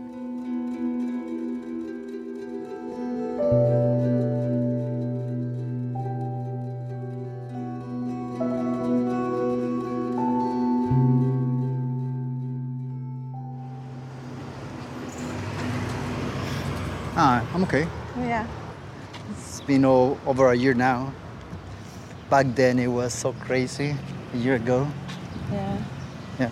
Ah, 17.17 17.47
I'm 17.53 17.63
okay. 17.63 17.87
Yeah. 18.19 18.45
It's 19.31 19.61
been 19.61 19.85
over 19.85 20.51
a 20.51 20.55
year 20.55 20.73
now. 20.73 21.13
Back 22.29 22.47
then 22.55 22.79
it 22.79 22.87
was 22.87 23.13
so 23.13 23.31
crazy, 23.31 23.95
a 24.33 24.37
year 24.37 24.55
ago. 24.55 24.87
Yeah. 25.51 25.83
Yeah. 26.39 26.49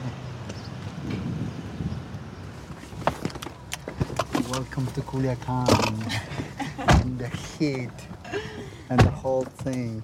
Welcome 4.52 4.88
to 4.88 5.02
Culiacan. 5.02 6.22
and 7.02 7.20
the 7.20 7.28
heat 7.28 7.90
and 8.90 9.00
the 9.00 9.10
whole 9.10 9.44
thing. 9.44 10.02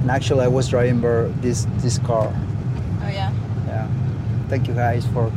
And 0.00 0.10
actually, 0.10 0.44
I 0.44 0.48
was 0.48 0.68
driving 0.68 1.00
this 1.40 1.66
this 1.78 1.98
car. 1.98 2.34
Thank 4.50 4.66
you 4.66 4.74
guys 4.74 5.06
for 5.14 5.30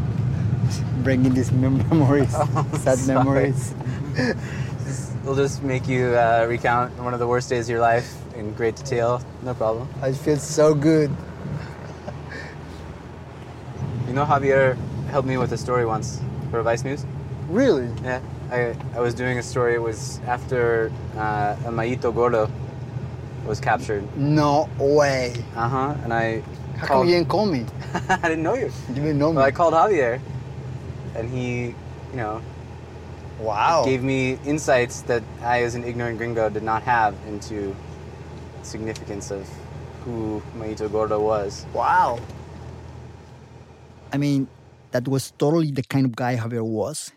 bringing 1.03 1.34
these 1.34 1.51
mem- 1.51 1.78
memories, 1.89 2.32
sad 2.82 2.97
sorry. 2.97 3.18
memories. 3.24 3.74
We'll 5.24 5.36
just 5.36 5.64
make 5.64 5.88
you 5.88 6.07
uh, 6.18 6.45
recount 6.49 6.91
one 7.01 7.14
of 7.14 7.20
the 7.22 7.28
worst 7.28 7.47
days 7.49 7.68
of 7.68 7.70
your 7.70 7.80
life 7.80 8.14
in 8.36 8.51
great 8.55 8.76
detail. 8.76 9.24
No 9.41 9.53
problem. 9.53 9.88
I 10.01 10.11
feel 10.11 10.36
so 10.36 10.74
good. 10.74 11.09
You 14.07 14.14
know, 14.14 14.26
Javier 14.26 14.76
helped 15.07 15.28
me 15.28 15.38
with 15.38 15.53
a 15.53 15.57
story 15.57 15.86
once 15.86 16.20
for 16.51 16.61
Vice 16.61 16.84
News. 16.84 17.05
Really? 17.47 17.89
Yeah. 18.03 18.20
I, 18.51 18.76
I 18.95 18.99
was 18.99 19.14
doing 19.14 19.38
a 19.39 19.43
story. 19.43 19.76
It 19.76 19.82
was 19.82 20.20
after 20.28 20.91
uh, 21.16 21.55
a 21.66 21.72
Mayito 21.72 22.14
Gordo 22.14 22.51
was 23.45 23.61
captured. 23.61 24.03
No 24.18 24.70
way. 24.78 25.34
Uh 25.55 25.70
huh. 25.70 25.95
And 26.03 26.14
I. 26.14 26.43
How 26.78 26.88
come 26.88 27.07
you 27.07 27.16
didn't 27.16 27.30
call 27.30 27.45
me? 27.45 27.66
I 28.10 28.18
didn't 28.30 28.44
know 28.44 28.56
you. 28.56 28.72
You 28.89 28.96
didn't 28.96 29.20
know 29.20 29.32
me. 29.32 29.38
Well, 29.38 29.46
I 29.46 29.52
called 29.52 29.74
Javier, 29.74 30.20
and 31.16 31.30
he, 31.30 31.68
you 32.12 32.18
know, 32.18 32.41
Wow. 33.39 33.84
gave 33.86 34.04
me 34.04 34.39
insights 34.46 35.02
that 35.04 35.24
I, 35.41 35.64
as 35.64 35.76
an 35.76 35.84
ignorant 35.84 36.18
gringo, 36.18 36.50
did 36.50 36.64
not 36.64 36.84
have 36.84 37.16
into 37.28 37.76
significance 38.62 39.32
of 39.32 39.48
who 40.06 40.41
Mayito 40.58 40.91
Gordo 40.91 41.20
was. 41.20 41.66
Wow. 41.74 42.20
I 44.12 44.18
mean, 44.18 44.48
that 44.91 45.08
was 45.08 45.32
totally 45.38 45.72
the 45.72 45.84
kind 45.84 46.06
of 46.06 46.16
guy 46.16 46.36
Javier 46.36 46.64
was. 46.66 47.12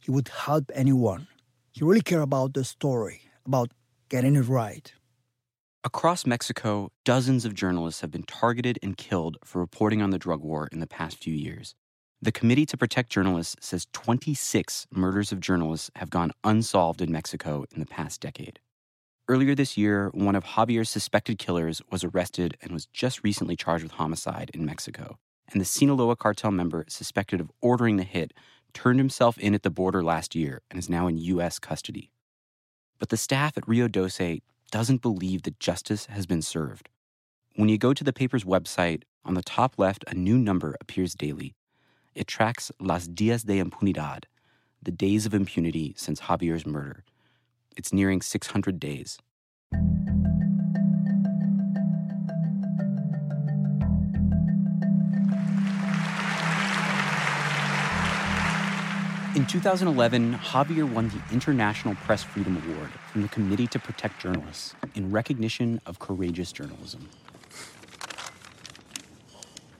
He 0.00 0.10
would 0.10 0.28
help 0.28 0.70
anyone. 0.74 1.26
He 1.72 1.84
really 1.84 2.02
cared 2.02 2.22
about 2.22 2.54
the 2.54 2.64
story, 2.64 3.22
about 3.46 3.70
getting 4.08 4.36
it 4.36 4.42
right. 4.48 4.92
Across 5.84 6.26
Mexico, 6.26 6.92
dozens 7.04 7.44
of 7.44 7.54
journalists 7.54 8.02
have 8.02 8.12
been 8.12 8.22
targeted 8.22 8.78
and 8.84 8.96
killed 8.96 9.36
for 9.44 9.58
reporting 9.58 10.00
on 10.00 10.10
the 10.10 10.18
drug 10.18 10.40
war 10.40 10.68
in 10.70 10.78
the 10.78 10.86
past 10.86 11.20
few 11.20 11.34
years. 11.34 11.74
The 12.20 12.30
Committee 12.30 12.66
to 12.66 12.76
Protect 12.76 13.10
Journalists 13.10 13.56
says 13.66 13.88
26 13.92 14.86
murders 14.92 15.32
of 15.32 15.40
journalists 15.40 15.90
have 15.96 16.08
gone 16.08 16.30
unsolved 16.44 17.02
in 17.02 17.10
Mexico 17.10 17.64
in 17.74 17.80
the 17.80 17.86
past 17.86 18.20
decade. 18.20 18.60
Earlier 19.26 19.56
this 19.56 19.76
year, 19.76 20.12
one 20.14 20.36
of 20.36 20.44
Javier's 20.44 20.88
suspected 20.88 21.40
killers 21.40 21.82
was 21.90 22.04
arrested 22.04 22.56
and 22.62 22.70
was 22.70 22.86
just 22.86 23.24
recently 23.24 23.56
charged 23.56 23.82
with 23.82 23.94
homicide 23.94 24.52
in 24.54 24.64
Mexico. 24.64 25.18
And 25.50 25.60
the 25.60 25.64
Sinaloa 25.64 26.14
cartel 26.14 26.52
member 26.52 26.84
suspected 26.86 27.40
of 27.40 27.50
ordering 27.60 27.96
the 27.96 28.04
hit 28.04 28.32
turned 28.72 29.00
himself 29.00 29.36
in 29.36 29.52
at 29.52 29.64
the 29.64 29.70
border 29.70 30.04
last 30.04 30.36
year 30.36 30.62
and 30.70 30.78
is 30.78 30.88
now 30.88 31.08
in 31.08 31.18
U.S. 31.18 31.58
custody. 31.58 32.12
But 33.00 33.08
the 33.08 33.16
staff 33.16 33.58
at 33.58 33.66
Rio 33.66 33.88
Doce 33.88 34.42
doesn't 34.72 35.02
believe 35.02 35.42
that 35.42 35.60
justice 35.60 36.06
has 36.06 36.26
been 36.26 36.42
served. 36.42 36.88
When 37.56 37.68
you 37.68 37.76
go 37.76 37.92
to 37.92 38.02
the 38.02 38.12
paper's 38.12 38.42
website, 38.42 39.02
on 39.22 39.34
the 39.34 39.42
top 39.42 39.78
left, 39.78 40.02
a 40.08 40.14
new 40.14 40.38
number 40.38 40.74
appears 40.80 41.14
daily. 41.14 41.54
It 42.14 42.26
tracks 42.26 42.72
Las 42.80 43.06
Días 43.06 43.44
de 43.44 43.62
Impunidad, 43.62 44.24
the 44.82 44.90
days 44.90 45.26
of 45.26 45.34
impunity 45.34 45.94
since 45.96 46.22
Javier's 46.22 46.66
murder. 46.66 47.04
It's 47.76 47.92
nearing 47.92 48.22
600 48.22 48.80
days. 48.80 49.18
In 59.34 59.46
2011, 59.46 60.34
Javier 60.34 60.84
won 60.84 61.08
the 61.08 61.34
International 61.34 61.94
Press 62.04 62.22
Freedom 62.22 62.62
Award 62.66 62.90
from 63.10 63.22
the 63.22 63.28
Committee 63.28 63.66
to 63.68 63.78
Protect 63.78 64.20
Journalists 64.20 64.74
in 64.94 65.10
recognition 65.10 65.80
of 65.86 65.98
courageous 65.98 66.52
journalism. 66.52 67.08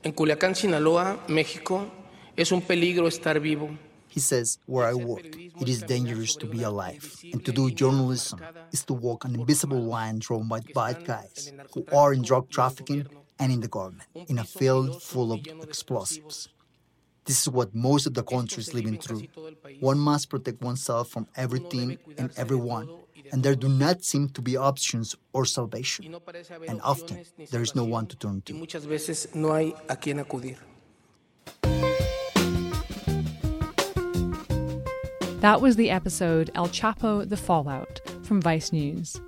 En 0.04 0.12
Culiacán, 0.12 0.56
Sinaloa, 0.56 1.18
México, 1.28 1.86
es 2.34 2.50
un 2.50 2.62
peligro 2.62 3.06
estar 3.06 3.38
vivo. 3.42 3.76
He 4.08 4.20
says, 4.20 4.58
Where 4.64 4.86
I 4.86 4.94
work, 4.94 5.36
it 5.36 5.68
is 5.68 5.82
dangerous 5.82 6.34
to 6.36 6.46
be 6.46 6.62
alive. 6.62 7.14
And 7.30 7.44
to 7.44 7.52
do 7.52 7.70
journalism 7.70 8.40
is 8.72 8.82
to 8.86 8.94
walk 8.94 9.26
an 9.26 9.34
invisible 9.34 9.82
line 9.82 10.18
drawn 10.18 10.48
by 10.48 10.60
bad 10.74 11.04
guys 11.04 11.52
who 11.74 11.84
are 11.94 12.14
in 12.14 12.22
drug 12.22 12.48
trafficking 12.48 13.06
and 13.38 13.52
in 13.52 13.60
the 13.60 13.68
government, 13.68 14.08
in 14.14 14.38
a 14.38 14.44
field 14.44 15.02
full 15.02 15.30
of 15.30 15.46
explosives. 15.62 16.48
This 17.24 17.42
is 17.42 17.48
what 17.48 17.72
most 17.74 18.06
of 18.06 18.14
the 18.14 18.22
country 18.24 18.60
is 18.60 18.74
living 18.74 18.98
through. 18.98 19.22
One 19.80 19.98
must 19.98 20.28
protect 20.28 20.60
oneself 20.60 21.08
from 21.08 21.28
everything 21.36 21.98
and 22.18 22.30
everyone, 22.36 22.88
and 23.30 23.42
there 23.44 23.54
do 23.54 23.68
not 23.68 24.04
seem 24.04 24.28
to 24.30 24.42
be 24.42 24.56
options 24.56 25.14
or 25.32 25.44
salvation. 25.44 26.16
And 26.66 26.80
often, 26.82 27.24
there 27.50 27.62
is 27.62 27.76
no 27.76 27.84
one 27.84 28.06
to 28.06 28.16
turn 28.16 28.42
to. 28.46 28.54
No 29.34 29.54
hay 29.54 29.72
a 29.88 29.96
quien 29.96 30.18
acudir. 30.18 30.58
That 35.40 35.60
was 35.60 35.76
the 35.76 35.90
episode 35.90 36.50
El 36.54 36.68
Chapo 36.68 37.28
The 37.28 37.36
Fallout 37.36 38.00
from 38.22 38.40
Vice 38.40 38.72
News. 38.72 39.20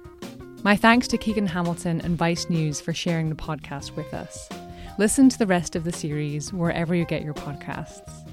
My 0.63 0.77
thanks 0.77 1.07
to 1.09 1.19
Keegan 1.19 1.47
Hamilton 1.47 2.01
and 2.01 2.17
Vice 2.17 2.49
News 2.49 2.81
for 2.81 2.93
sharing 2.93 3.29
the 3.29 3.35
podcast 3.35 3.97
with 3.97 4.15
us. 4.15 4.49
Listen 4.97 5.29
to 5.29 5.37
the 5.37 5.47
rest 5.47 5.75
of 5.75 5.83
the 5.83 5.93
series 5.93 6.53
wherever 6.53 6.95
you 6.95 7.05
get 7.05 7.23
your 7.23 7.35
podcasts. 7.35 8.25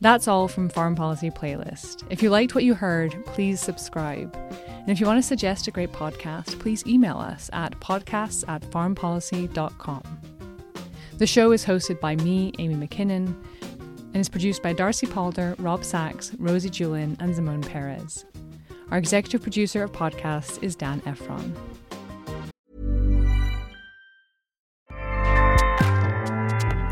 That's 0.00 0.28
all 0.28 0.46
from 0.46 0.68
Foreign 0.68 0.94
Policy 0.94 1.30
Playlist. 1.30 2.04
If 2.10 2.22
you 2.22 2.28
liked 2.28 2.54
what 2.54 2.64
you 2.64 2.74
heard, 2.74 3.24
please 3.24 3.58
subscribe. 3.58 4.36
And 4.68 4.90
if 4.90 5.00
you 5.00 5.06
want 5.06 5.16
to 5.18 5.26
suggest 5.26 5.66
a 5.66 5.70
great 5.70 5.90
podcast, 5.90 6.58
please 6.60 6.86
email 6.86 7.16
us 7.16 7.48
at 7.54 7.80
podcasts 7.80 8.46
at 8.46 8.60
foreignpolicy.com. 8.62 10.02
The 11.16 11.26
show 11.26 11.52
is 11.52 11.64
hosted 11.64 11.98
by 11.98 12.14
me, 12.16 12.52
Amy 12.58 12.74
Mackinnon, 12.74 13.34
and 14.12 14.16
is 14.16 14.28
produced 14.28 14.62
by 14.62 14.74
Darcy 14.74 15.06
Palder, 15.06 15.56
Rob 15.58 15.82
Sachs, 15.82 16.32
Rosie 16.38 16.70
Julin, 16.70 17.16
and 17.20 17.34
Simone 17.34 17.62
Perez. 17.62 18.26
Our 18.90 18.98
executive 18.98 19.42
producer 19.42 19.82
of 19.82 19.92
podcasts 19.92 20.62
is 20.62 20.76
Dan 20.76 21.00
Ephron. 21.06 21.56